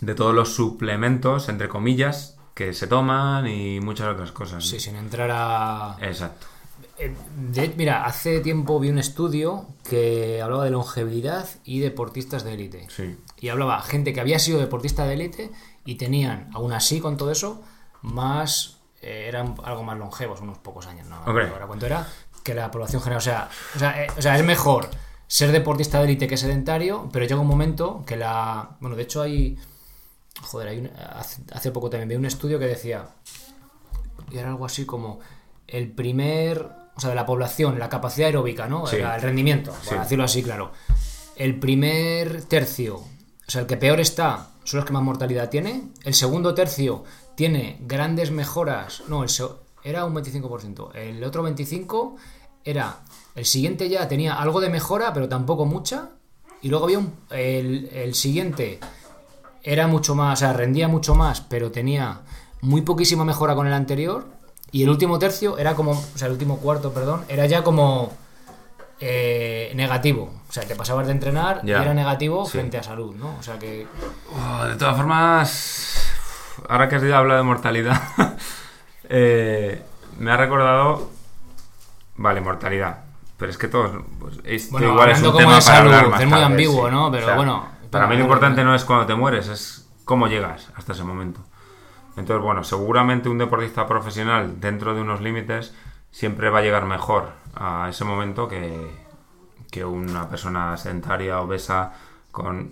[0.00, 4.64] de todos los suplementos, entre comillas, que se toman y muchas otras cosas.
[4.66, 5.96] Sí, sin entrar a.
[6.00, 6.46] Exacto.
[6.98, 12.54] Eh, de- mira, hace tiempo vi un estudio que hablaba de longevidad y deportistas de
[12.54, 12.86] élite.
[12.90, 13.16] Sí.
[13.40, 15.50] Y hablaba gente que había sido deportista de élite
[15.84, 17.62] y tenían, aún así con todo eso,
[18.02, 18.78] más.
[19.02, 21.20] Eh, eran algo más longevos, unos pocos años, ¿no?
[21.26, 21.48] Hombre.
[21.48, 22.06] Ahora cuánto era,
[22.42, 23.18] que la población general.
[23.18, 24.88] O sea, o sea, eh, o sea, es mejor
[25.26, 28.70] ser deportista de élite que sedentario, pero llega un momento que la.
[28.80, 29.58] Bueno, de hecho hay.
[30.42, 33.06] Joder, hay un- hace, hace poco también vi un estudio que decía.
[34.30, 35.20] Y era algo así como.
[35.66, 36.68] El primer.
[36.94, 38.86] O sea, de la población, la capacidad aeróbica, ¿no?
[38.86, 38.96] Sí.
[38.96, 39.94] El rendimiento, por Sí.
[39.94, 40.72] decirlo así, claro.
[41.36, 43.04] El primer tercio, o
[43.50, 45.84] sea, el que peor está, son los que más mortalidad tiene.
[46.04, 47.04] El segundo tercio
[47.42, 49.02] tiene grandes mejoras.
[49.08, 49.30] No, el
[49.82, 50.94] era un 25%.
[50.94, 52.14] El otro 25%
[52.64, 52.98] era.
[53.34, 56.10] El siguiente ya tenía algo de mejora, pero tampoco mucha.
[56.60, 57.12] Y luego había un.
[57.30, 58.78] El, el siguiente
[59.64, 62.20] era mucho más, o sea, rendía mucho más, pero tenía
[62.60, 64.24] muy poquísima mejora con el anterior.
[64.70, 68.12] Y el último tercio era como, o sea, el último cuarto, perdón, era ya como
[69.00, 70.30] eh, negativo.
[70.48, 71.78] O sea, te pasabas de entrenar Ya.
[71.78, 72.52] y era negativo Sí.
[72.52, 73.34] frente a salud, ¿no?
[73.40, 73.84] O sea que.
[74.32, 76.11] Oh, de todas formas,
[76.68, 78.00] ahora que has hablado de mortalidad,
[79.08, 79.82] eh,
[80.18, 81.10] me ha recordado.
[82.16, 83.04] Vale, mortalidad.
[83.36, 84.02] Pero es que todos.
[84.20, 86.32] Pues, esto Bueno, igual es un como tema de para salud, hablar más es muy
[86.32, 86.92] tarde, ambiguo, sí.
[86.92, 87.10] ¿no?
[87.10, 90.92] Pero bueno, Para mí lo importante no es cuando te mueres, es cómo llegas hasta
[90.92, 91.40] ese momento.
[92.16, 95.74] Entonces, bueno, seguramente un deportista profesional dentro de unos límites
[96.10, 98.90] siempre va a llegar mejor a ese momento que,
[99.70, 101.94] que una persona sedentaria, obesa,
[102.30, 102.70] con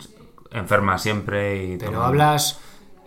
[0.52, 2.04] enferma siempre y Pero todo.
[2.04, 2.60] hablas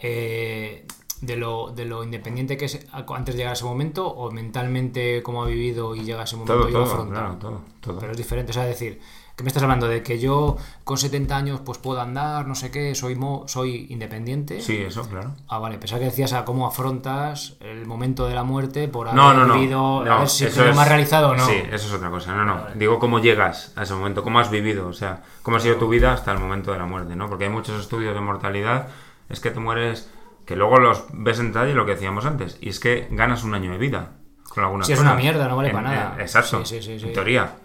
[0.04, 0.86] eh,
[1.22, 5.24] de, lo, de lo independiente que es antes de llegar a ese momento o mentalmente
[5.24, 7.14] cómo ha vivido y llega a ese momento todo, y lo todo, afronta.
[7.20, 7.99] claro, todo, todo.
[7.99, 8.99] Pero es diferente, o sea, decir,
[9.36, 12.70] que me estás hablando de que yo con 70 años pues puedo andar, no sé
[12.70, 14.60] qué, soy mo soy independiente.
[14.62, 15.32] Sí, eso, claro.
[15.47, 19.16] Ah, vale, pensaba que decías a cómo afrontas el momento de la muerte por haber
[19.47, 21.45] No, vivido, no a ver si eso es- más realizado o no.
[21.47, 22.36] Sí, eso es otra cosa.
[22.36, 22.62] No, no.
[22.76, 25.88] Digo cómo llegas a ese momento, cómo has vivido, o sea, cómo ha sido tu
[25.88, 27.28] vida hasta el momento de la muerte, ¿no?
[27.30, 28.89] Porque hay muchos estudios de mortalidad,
[29.30, 30.09] es que te mueres,
[30.45, 33.53] que luego los ves en detalle lo que decíamos antes, y es que ganas un
[33.55, 34.11] año de vida
[34.49, 36.13] con algunas Sí, es una mierda, no vale En- para nada.
[36.15, 36.63] en- exacto.
[36.65, 36.91] Sí, sí.
[37.01, 37.55] En teoría.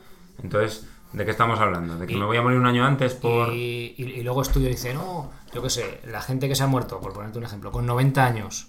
[0.42, 1.96] Entonces, ¿de qué estamos hablando?
[1.98, 3.52] ¿De que Y- me voy a morir un año antes por...?
[3.52, 6.62] Y, y- y luego estudio y dice, no, yo qué sé, la gente que se
[6.62, 8.68] ha muerto, por ponerte un ejemplo, con 90 años,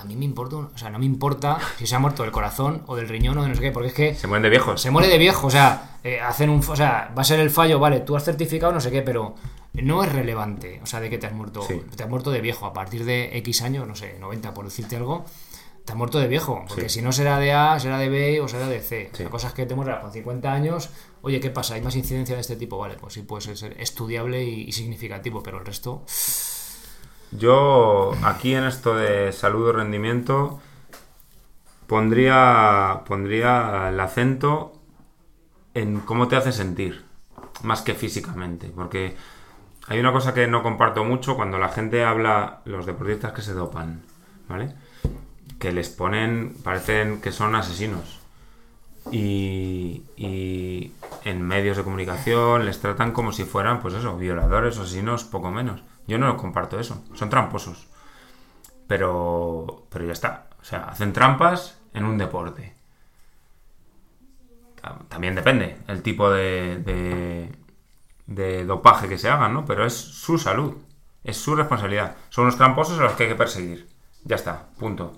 [0.00, 2.82] a mí me importa, o sea, no me importa si se ha muerto del corazón
[2.86, 4.80] o del riñón o de no sé qué, porque es que Se mueren de viejos.
[4.80, 7.50] se muere de viejo, o sea, eh, hacen un, o sea, va a ser el
[7.50, 9.34] fallo, vale, tú has certificado no sé qué, pero
[9.74, 11.80] no es relevante, o sea, de que te has muerto, Sí.
[11.96, 14.96] te has muerto de viejo a partir de X años, no sé, 90 por decirte
[14.96, 15.24] algo,
[15.84, 16.98] te has muerto de viejo, porque Sí.
[17.00, 19.10] si no será de A, será de B o será de C.
[19.12, 19.24] Sí.
[19.24, 20.90] La cosa es que te mueras con 50 años,
[21.22, 21.74] oye, ¿qué pasa?
[21.74, 22.78] ¿Hay más incidencia de este tipo?
[22.78, 26.02] Vale, pues sí puede ser estudiable y, y significativo, pero el resto,
[27.32, 30.60] Yo aquí en esto de salud o rendimiento
[31.86, 34.72] pondría, pondría el acento
[35.74, 37.04] en cómo te hace sentir,
[37.62, 39.16] más que físicamente, porque
[39.86, 43.54] hay una cosa que no comparto mucho cuando la gente habla, los deportistas que se
[43.54, 44.02] dopan,
[44.48, 44.74] ¿vale?
[45.58, 48.20] Que les ponen, parecen que son asesinos.
[49.10, 50.92] Y, y
[51.24, 55.50] en medios de comunicación les tratan como si fueran, pues eso, violadores o asesinos, poco
[55.50, 55.82] menos.
[56.06, 57.88] Yo no comparto eso, son tramposos.
[58.86, 60.48] Pero, pero ya está.
[60.60, 62.74] O sea, hacen trampas en un deporte.
[64.80, 67.52] Ta- También depende el tipo de, de,
[68.26, 69.64] de dopaje que se haga, ¿no?
[69.64, 70.76] Pero es su salud,
[71.24, 72.16] es su responsabilidad.
[72.30, 73.88] Son unos tramposos a los que hay que perseguir.
[74.24, 75.14] Ya está, punto.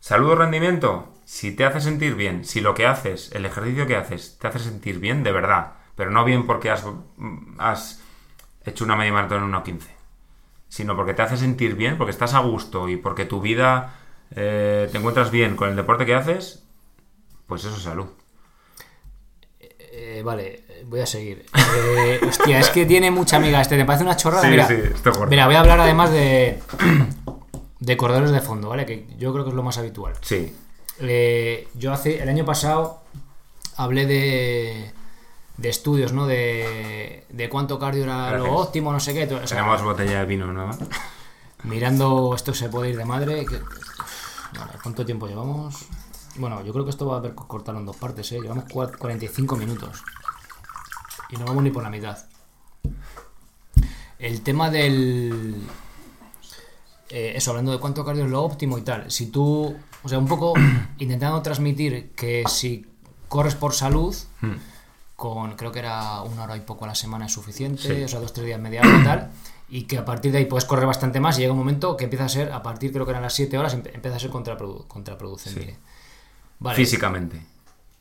[0.00, 3.96] Salud o rendimiento, si te hace sentir bien, si lo que haces, el ejercicio que
[3.96, 6.86] haces, te hace sentir bien, de verdad, pero no bien porque has,
[7.58, 8.02] has
[8.64, 9.97] hecho una media maratón en 1.15,
[10.68, 13.94] sino porque te hace sentir bien, porque estás a gusto y porque tu vida
[14.34, 16.62] eh, te encuentras bien con el deporte que haces,
[17.46, 18.06] pues eso es salud.
[19.60, 21.46] Eh, vale, voy a seguir.
[21.76, 24.42] Eh, hostia, es que tiene mucha amiga este, me parece una chorrada.
[24.42, 26.60] Sí, mira, sí, estoy mira, voy a hablar además de,
[27.80, 28.84] de corredores de fondo, ¿vale?
[28.84, 30.14] Que yo creo que es lo más habitual.
[30.20, 30.54] Sí,
[31.74, 33.02] yo hace el año pasado
[33.76, 34.92] hablé de,
[35.58, 36.26] de estudios, ¿no?
[36.26, 38.40] De, de cuánto cardio era Gracias.
[38.50, 39.24] lo óptimo, no sé qué.
[39.24, 40.76] o sea, tenemos botella de vino nueva.
[41.64, 43.44] mirando esto se puede ir de madre.
[43.44, 43.60] que-
[44.58, 45.74] Vale, ¿Cuánto tiempo llevamos?
[46.36, 48.40] Bueno, yo creo que esto va a haber que cortarlo en dos partes, ¿eh?
[48.40, 50.02] Llevamos cua- 45 minutos.
[51.30, 52.16] Y no vamos ni por la mitad.
[54.18, 55.56] El tema del...
[57.10, 59.10] eh, eso, hablando de cuánto cardio es lo óptimo y tal.
[59.10, 60.54] Si tú, o sea, un poco
[60.98, 62.86] intentando transmitir que si
[63.28, 64.54] corres por salud, Hmm.
[65.18, 68.04] Con creo que era una hora y poco a la semana es suficiente, Sí.
[68.04, 69.30] o sea, dos, tres días media hora y tal,
[69.68, 72.04] y que a partir de ahí puedes correr bastante más y llega un momento que
[72.04, 74.86] empieza a ser, a partir creo que eran las 7 horas, empieza a ser contraprodu-
[74.86, 75.72] contraproducente.
[75.72, 75.76] Sí.
[76.60, 76.76] Vale.
[76.76, 77.42] Físicamente.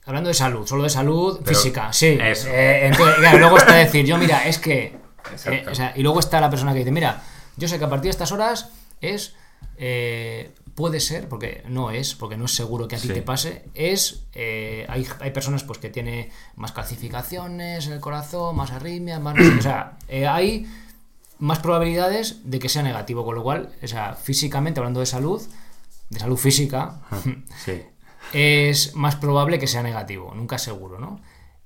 [0.05, 2.20] Hablando de salud, solo de salud Pero física, sí.
[2.22, 4.99] Eh, entonces, claro, luego está decir, yo mira, es que...
[5.47, 7.24] Eh, o sea, y luego está la persona que dice, mira,
[7.57, 8.70] yo sé que a partir de estas horas
[9.01, 9.34] es...
[9.78, 13.13] eh, puede ser, porque no es, porque no es seguro que a ti Sí.
[13.15, 14.25] te pase, es...
[14.34, 19.36] eh, hay, hay personas pues que tienen más calcificaciones en el corazón, más arritmias, más...
[19.57, 20.67] o sea, eh, hay
[21.39, 25.41] más probabilidades de que sea negativo, con lo cual, o sea, físicamente, hablando de salud,
[26.11, 27.01] de salud física,
[27.65, 27.82] Sí.
[28.34, 31.19] es más probable que sea negativo, nunca seguro, ¿no?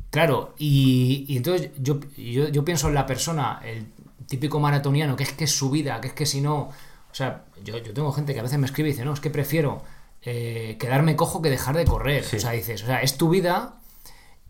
[0.10, 3.88] Claro, y, y entonces yo, yo, yo pienso en la persona, el
[4.28, 6.70] típico maratoniano, que es que es su vida, que es que si no...
[7.12, 9.20] O sea, yo, yo tengo gente que a veces me escribe y dice, no, es
[9.20, 9.82] que prefiero
[10.22, 12.24] eh, quedarme cojo que dejar de correr.
[12.24, 12.38] Sí.
[12.38, 13.76] O sea, dices, o sea, es tu vida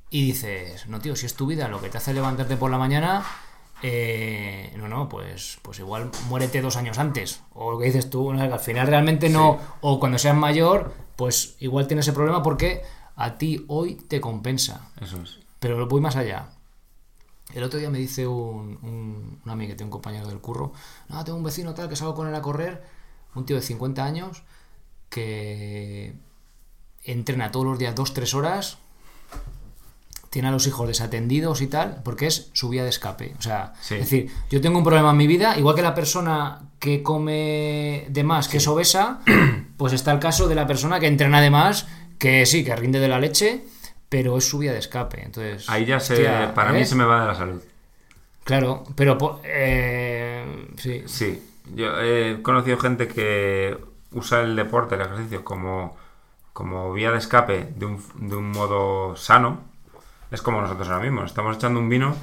[0.10, 2.78] y dices, no, tío, si es tu vida lo que te hace levantarte por la
[2.78, 3.26] mañana,
[3.82, 7.42] eh, no, no, pues, pues igual muérete dos años antes.
[7.54, 11.88] O lo que dices tú, al final realmente no, o cuando seas mayor, pues igual
[11.88, 12.82] tienes ese problema porque
[13.16, 14.90] a ti hoy te compensa.
[15.00, 15.40] Eso es.
[15.60, 16.50] Pero voy más allá.
[17.54, 20.74] El otro día me dice un, un, un amigo que tiene un compañero del curro,
[21.10, 22.84] no, tengo un vecino tal que salgo con él a correr,
[23.36, 24.44] un tío de 50 años
[25.10, 26.14] que
[27.04, 28.78] entrena todos los días 2-3 horas,
[30.30, 33.36] tiene a los hijos desatendidos y tal, porque es su vía de escape.
[33.38, 33.96] O sea, Sí.
[33.96, 38.08] es decir, yo tengo un problema en mi vida, igual que la persona que come
[38.10, 39.20] de más, que es obesa,
[39.78, 41.86] pues está el caso de la persona que entrena de más,
[42.18, 43.66] que sí, que rinde de la leche,
[44.12, 45.24] pero es su vía de escape.
[45.24, 46.16] Entonces, Ahí ya se.
[46.16, 46.80] hostia, para ¿eh?
[46.80, 47.62] mí se me va de la salud.
[48.44, 51.04] Claro, pero eh, sí.
[51.06, 51.42] Sí.
[51.74, 53.78] Yo he conocido gente que
[54.12, 55.96] usa el deporte, el ejercicio, como,
[56.52, 59.62] como vía de escape de un, de un modo sano.
[60.30, 61.24] Es como nosotros ahora mismo.
[61.24, 62.14] Estamos echando un vino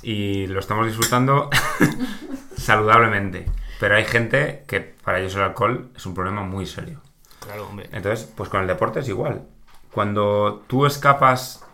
[0.00, 1.50] y lo estamos disfrutando
[2.56, 3.44] saludablemente.
[3.78, 7.02] Pero hay gente que para ellos el alcohol es un problema muy serio.
[7.40, 7.90] Claro, hombre.
[7.92, 9.46] Entonces, pues con el deporte es igual.
[9.94, 11.64] Cuando tú escapas,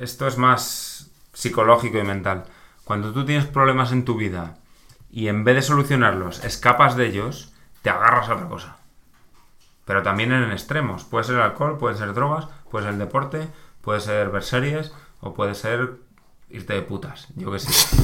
[0.00, 2.44] esto es más psicológico y mental.
[2.84, 4.56] Cuando tú tienes problemas en tu vida
[5.10, 7.52] y en vez de solucionarlos, escapas de ellos,
[7.82, 8.76] te agarras a otra cosa.
[9.84, 11.04] Pero también en extremos.
[11.04, 13.48] Puede ser el alcohol, puede ser drogas, puede ser el deporte,
[13.82, 15.92] puede ser ver series o puede ser
[16.50, 17.28] irte de putas.
[17.36, 17.70] Yo que sé.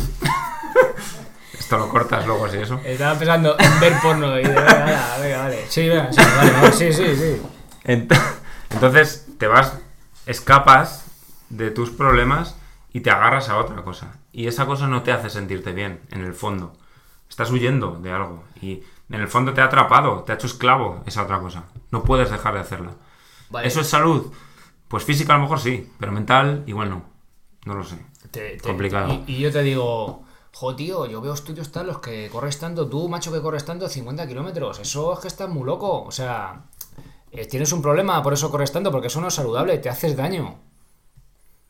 [1.59, 2.81] Esto lo cortas luego, si eso.
[2.85, 5.65] Estaba pensando en ver porno y de, venga, venga, venga, vale.
[5.69, 7.43] Sí, venga, sí, vale, vale, sí, sí, sí.
[7.85, 8.15] Ent-
[8.71, 9.79] Entonces te vas,
[10.25, 11.05] escapas
[11.51, 12.57] de tus problemas
[12.95, 14.19] y te agarras a otra cosa.
[14.33, 16.73] Y esa cosa no te hace sentirte bien, en el fondo.
[17.29, 18.43] Estás huyendo de algo.
[18.63, 21.65] Y en el fondo te ha atrapado, te ha hecho esclavo esa otra cosa.
[21.91, 22.93] No puedes dejar de hacerla.
[23.51, 23.69] Vale.
[23.69, 24.33] ¿Eso es salud?
[24.89, 27.05] Pues física a lo mejor sí, pero mental igual no.
[27.67, 27.99] No lo sé.
[28.31, 29.13] Te- te- Complicado.
[29.27, 30.25] Y, y yo te digo,
[30.55, 33.89] jo, tío, yo veo estudios tal, los que corres tanto, tú, macho, que corres tanto,
[33.91, 34.79] 50 kilómetros.
[34.79, 36.03] Eso es que estás muy loco.
[36.03, 36.63] O sea,
[37.35, 40.17] eh, tienes un problema, por eso corres tanto, porque eso no es saludable, te haces
[40.17, 40.57] daño.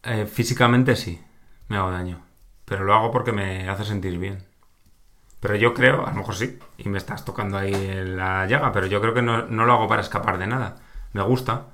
[0.03, 1.21] Eh, físicamente sí,
[1.69, 2.23] me hago daño.
[2.65, 4.45] Pero lo hago porque me hace sentir bien.
[5.41, 7.73] Pero yo creo, a lo mejor sí, y me estás tocando ahí
[8.07, 10.77] la llaga, pero yo creo que no, no lo hago para escapar de nada.
[11.13, 11.67] Me gusta.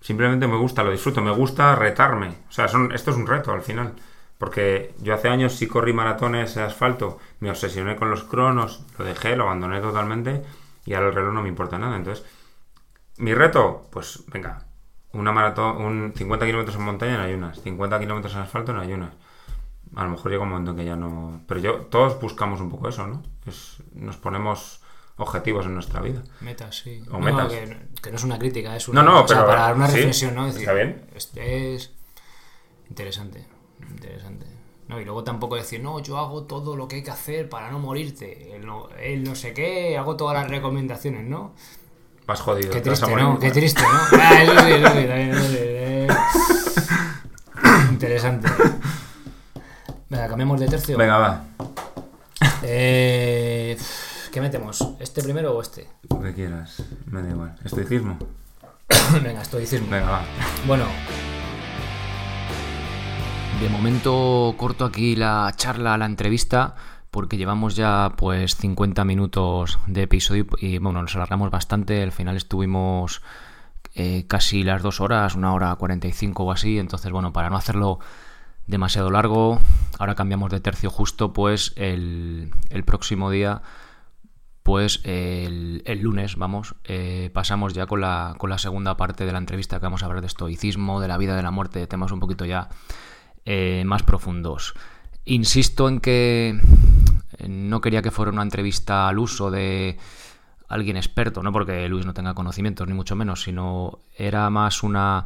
[0.00, 1.20] Simplemente me gusta, lo disfruto.
[1.20, 2.28] Me gusta retarme.
[2.48, 3.94] O sea, esto es un reto al final.
[4.38, 9.04] Porque yo hace años sí corrí maratones de asfalto, me obsesioné con los cronos, lo
[9.04, 10.42] dejé, lo abandoné totalmente
[10.84, 11.96] y ahora el reloj no me importa nada.
[11.96, 12.24] Entonces,
[13.18, 14.64] mi reto, pues venga,
[15.12, 18.80] una maratón, un 50 kilómetros en montaña no hay unas, 50 kilómetros en asfalto no
[18.80, 19.12] hay unas.
[19.96, 21.42] A lo mejor llega un momento en que ya no.
[21.46, 23.22] Pero yo, todos buscamos un poco eso, ¿no?
[23.46, 24.80] Es- nos ponemos
[25.18, 26.24] objetivos en nuestra vida.
[26.40, 27.02] Metas, sí.
[27.10, 27.52] O no, metas.
[27.52, 29.86] Que, que no es una crítica, es una, No, no, o sea, pero- para una
[29.86, 30.48] sí, reflexión, ¿no?
[30.48, 31.06] Es está bien.
[31.14, 31.92] Es, es
[32.88, 33.46] interesante,
[33.90, 34.46] interesante.
[34.88, 37.70] No, y luego tampoco decir, no, yo hago todo lo que hay que hacer para
[37.70, 38.58] no morirte.
[38.62, 41.54] No, él no sé qué, hago todas las recomendaciones, ¿no?
[42.26, 42.70] Vas jodido.
[42.70, 43.14] Qué triste.
[43.14, 43.38] ¿no?
[43.38, 44.18] Qué triste, ¿no?
[44.18, 46.08] Ah, eso sí, eso sí, también, eso sí, eh.
[47.90, 48.48] Interesante.
[50.08, 50.96] Venga, cambiamos de tercio.
[50.96, 51.44] Venga, va.
[52.62, 53.76] Eh,
[54.32, 54.94] ¿Qué metemos?
[55.00, 55.86] ¿Este primero o este?
[56.08, 56.82] Lo que quieras.
[57.06, 57.54] Me da igual.
[57.64, 58.18] Estoicismo.
[59.22, 59.90] Venga, estoicismo.
[59.90, 60.22] Venga, va.
[60.66, 60.86] Bueno.
[63.60, 66.74] De momento corto aquí la charla, la entrevista,
[67.14, 72.02] porque llevamos ya pues 50 minutos de episodio y bueno, nos alargamos bastante.
[72.02, 73.22] Al final estuvimos
[73.94, 76.80] eh, casi las dos horas, una hora 45 o así.
[76.80, 78.00] Entonces, bueno, para no hacerlo
[78.66, 79.60] demasiado largo,
[80.00, 83.62] ahora cambiamos de tercio justo, pues el, el próximo día
[84.64, 89.38] pues el, lunes, vamos, eh, pasamos ya con la, con la segunda parte de la
[89.38, 92.10] entrevista que vamos a hablar de estoicismo, de la vida, de la muerte, de temas
[92.10, 92.70] un poquito ya
[93.44, 94.74] eh, más profundos.
[95.26, 96.60] Insisto en que
[97.38, 99.98] eh, no quería que fuera una entrevista al uso de
[100.68, 105.24] alguien experto, no porque Luis no tenga conocimientos, ni mucho menos, sino era más una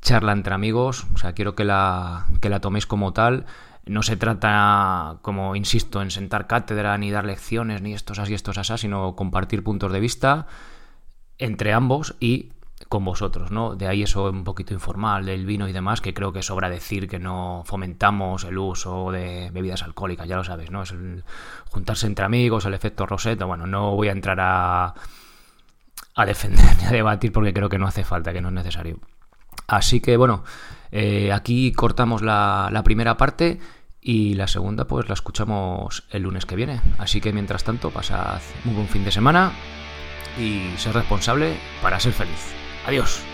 [0.00, 3.46] charla entre amigos, o sea, quiero que la, que la toméis como tal.
[3.84, 8.58] No se trata, como insisto, en sentar cátedra, ni dar lecciones, ni estos así, estos
[8.58, 10.46] así, sino compartir puntos de vista
[11.38, 12.50] entre ambos y
[12.88, 13.74] con vosotros, ¿no?
[13.74, 17.08] De ahí eso un poquito informal del vino y demás, que creo que sobra decir
[17.08, 20.82] que no fomentamos el uso de bebidas alcohólicas, ya lo sabes, ¿no?
[20.82, 21.24] Es el
[21.70, 24.94] juntarse entre amigos, el efecto Rosetta, bueno, no voy a entrar a,
[26.14, 28.98] a defender ni a debatir porque creo que no hace falta, que no es necesario.
[29.66, 30.44] Así que bueno,
[30.92, 33.58] eh, aquí cortamos la, la primera parte
[34.00, 36.80] y la segunda pues la escuchamos el lunes que viene.
[36.98, 39.52] Así que mientras tanto, pasad muy buen fin de semana
[40.38, 42.55] y ser responsable para ser feliz.
[42.86, 43.26] Adiós.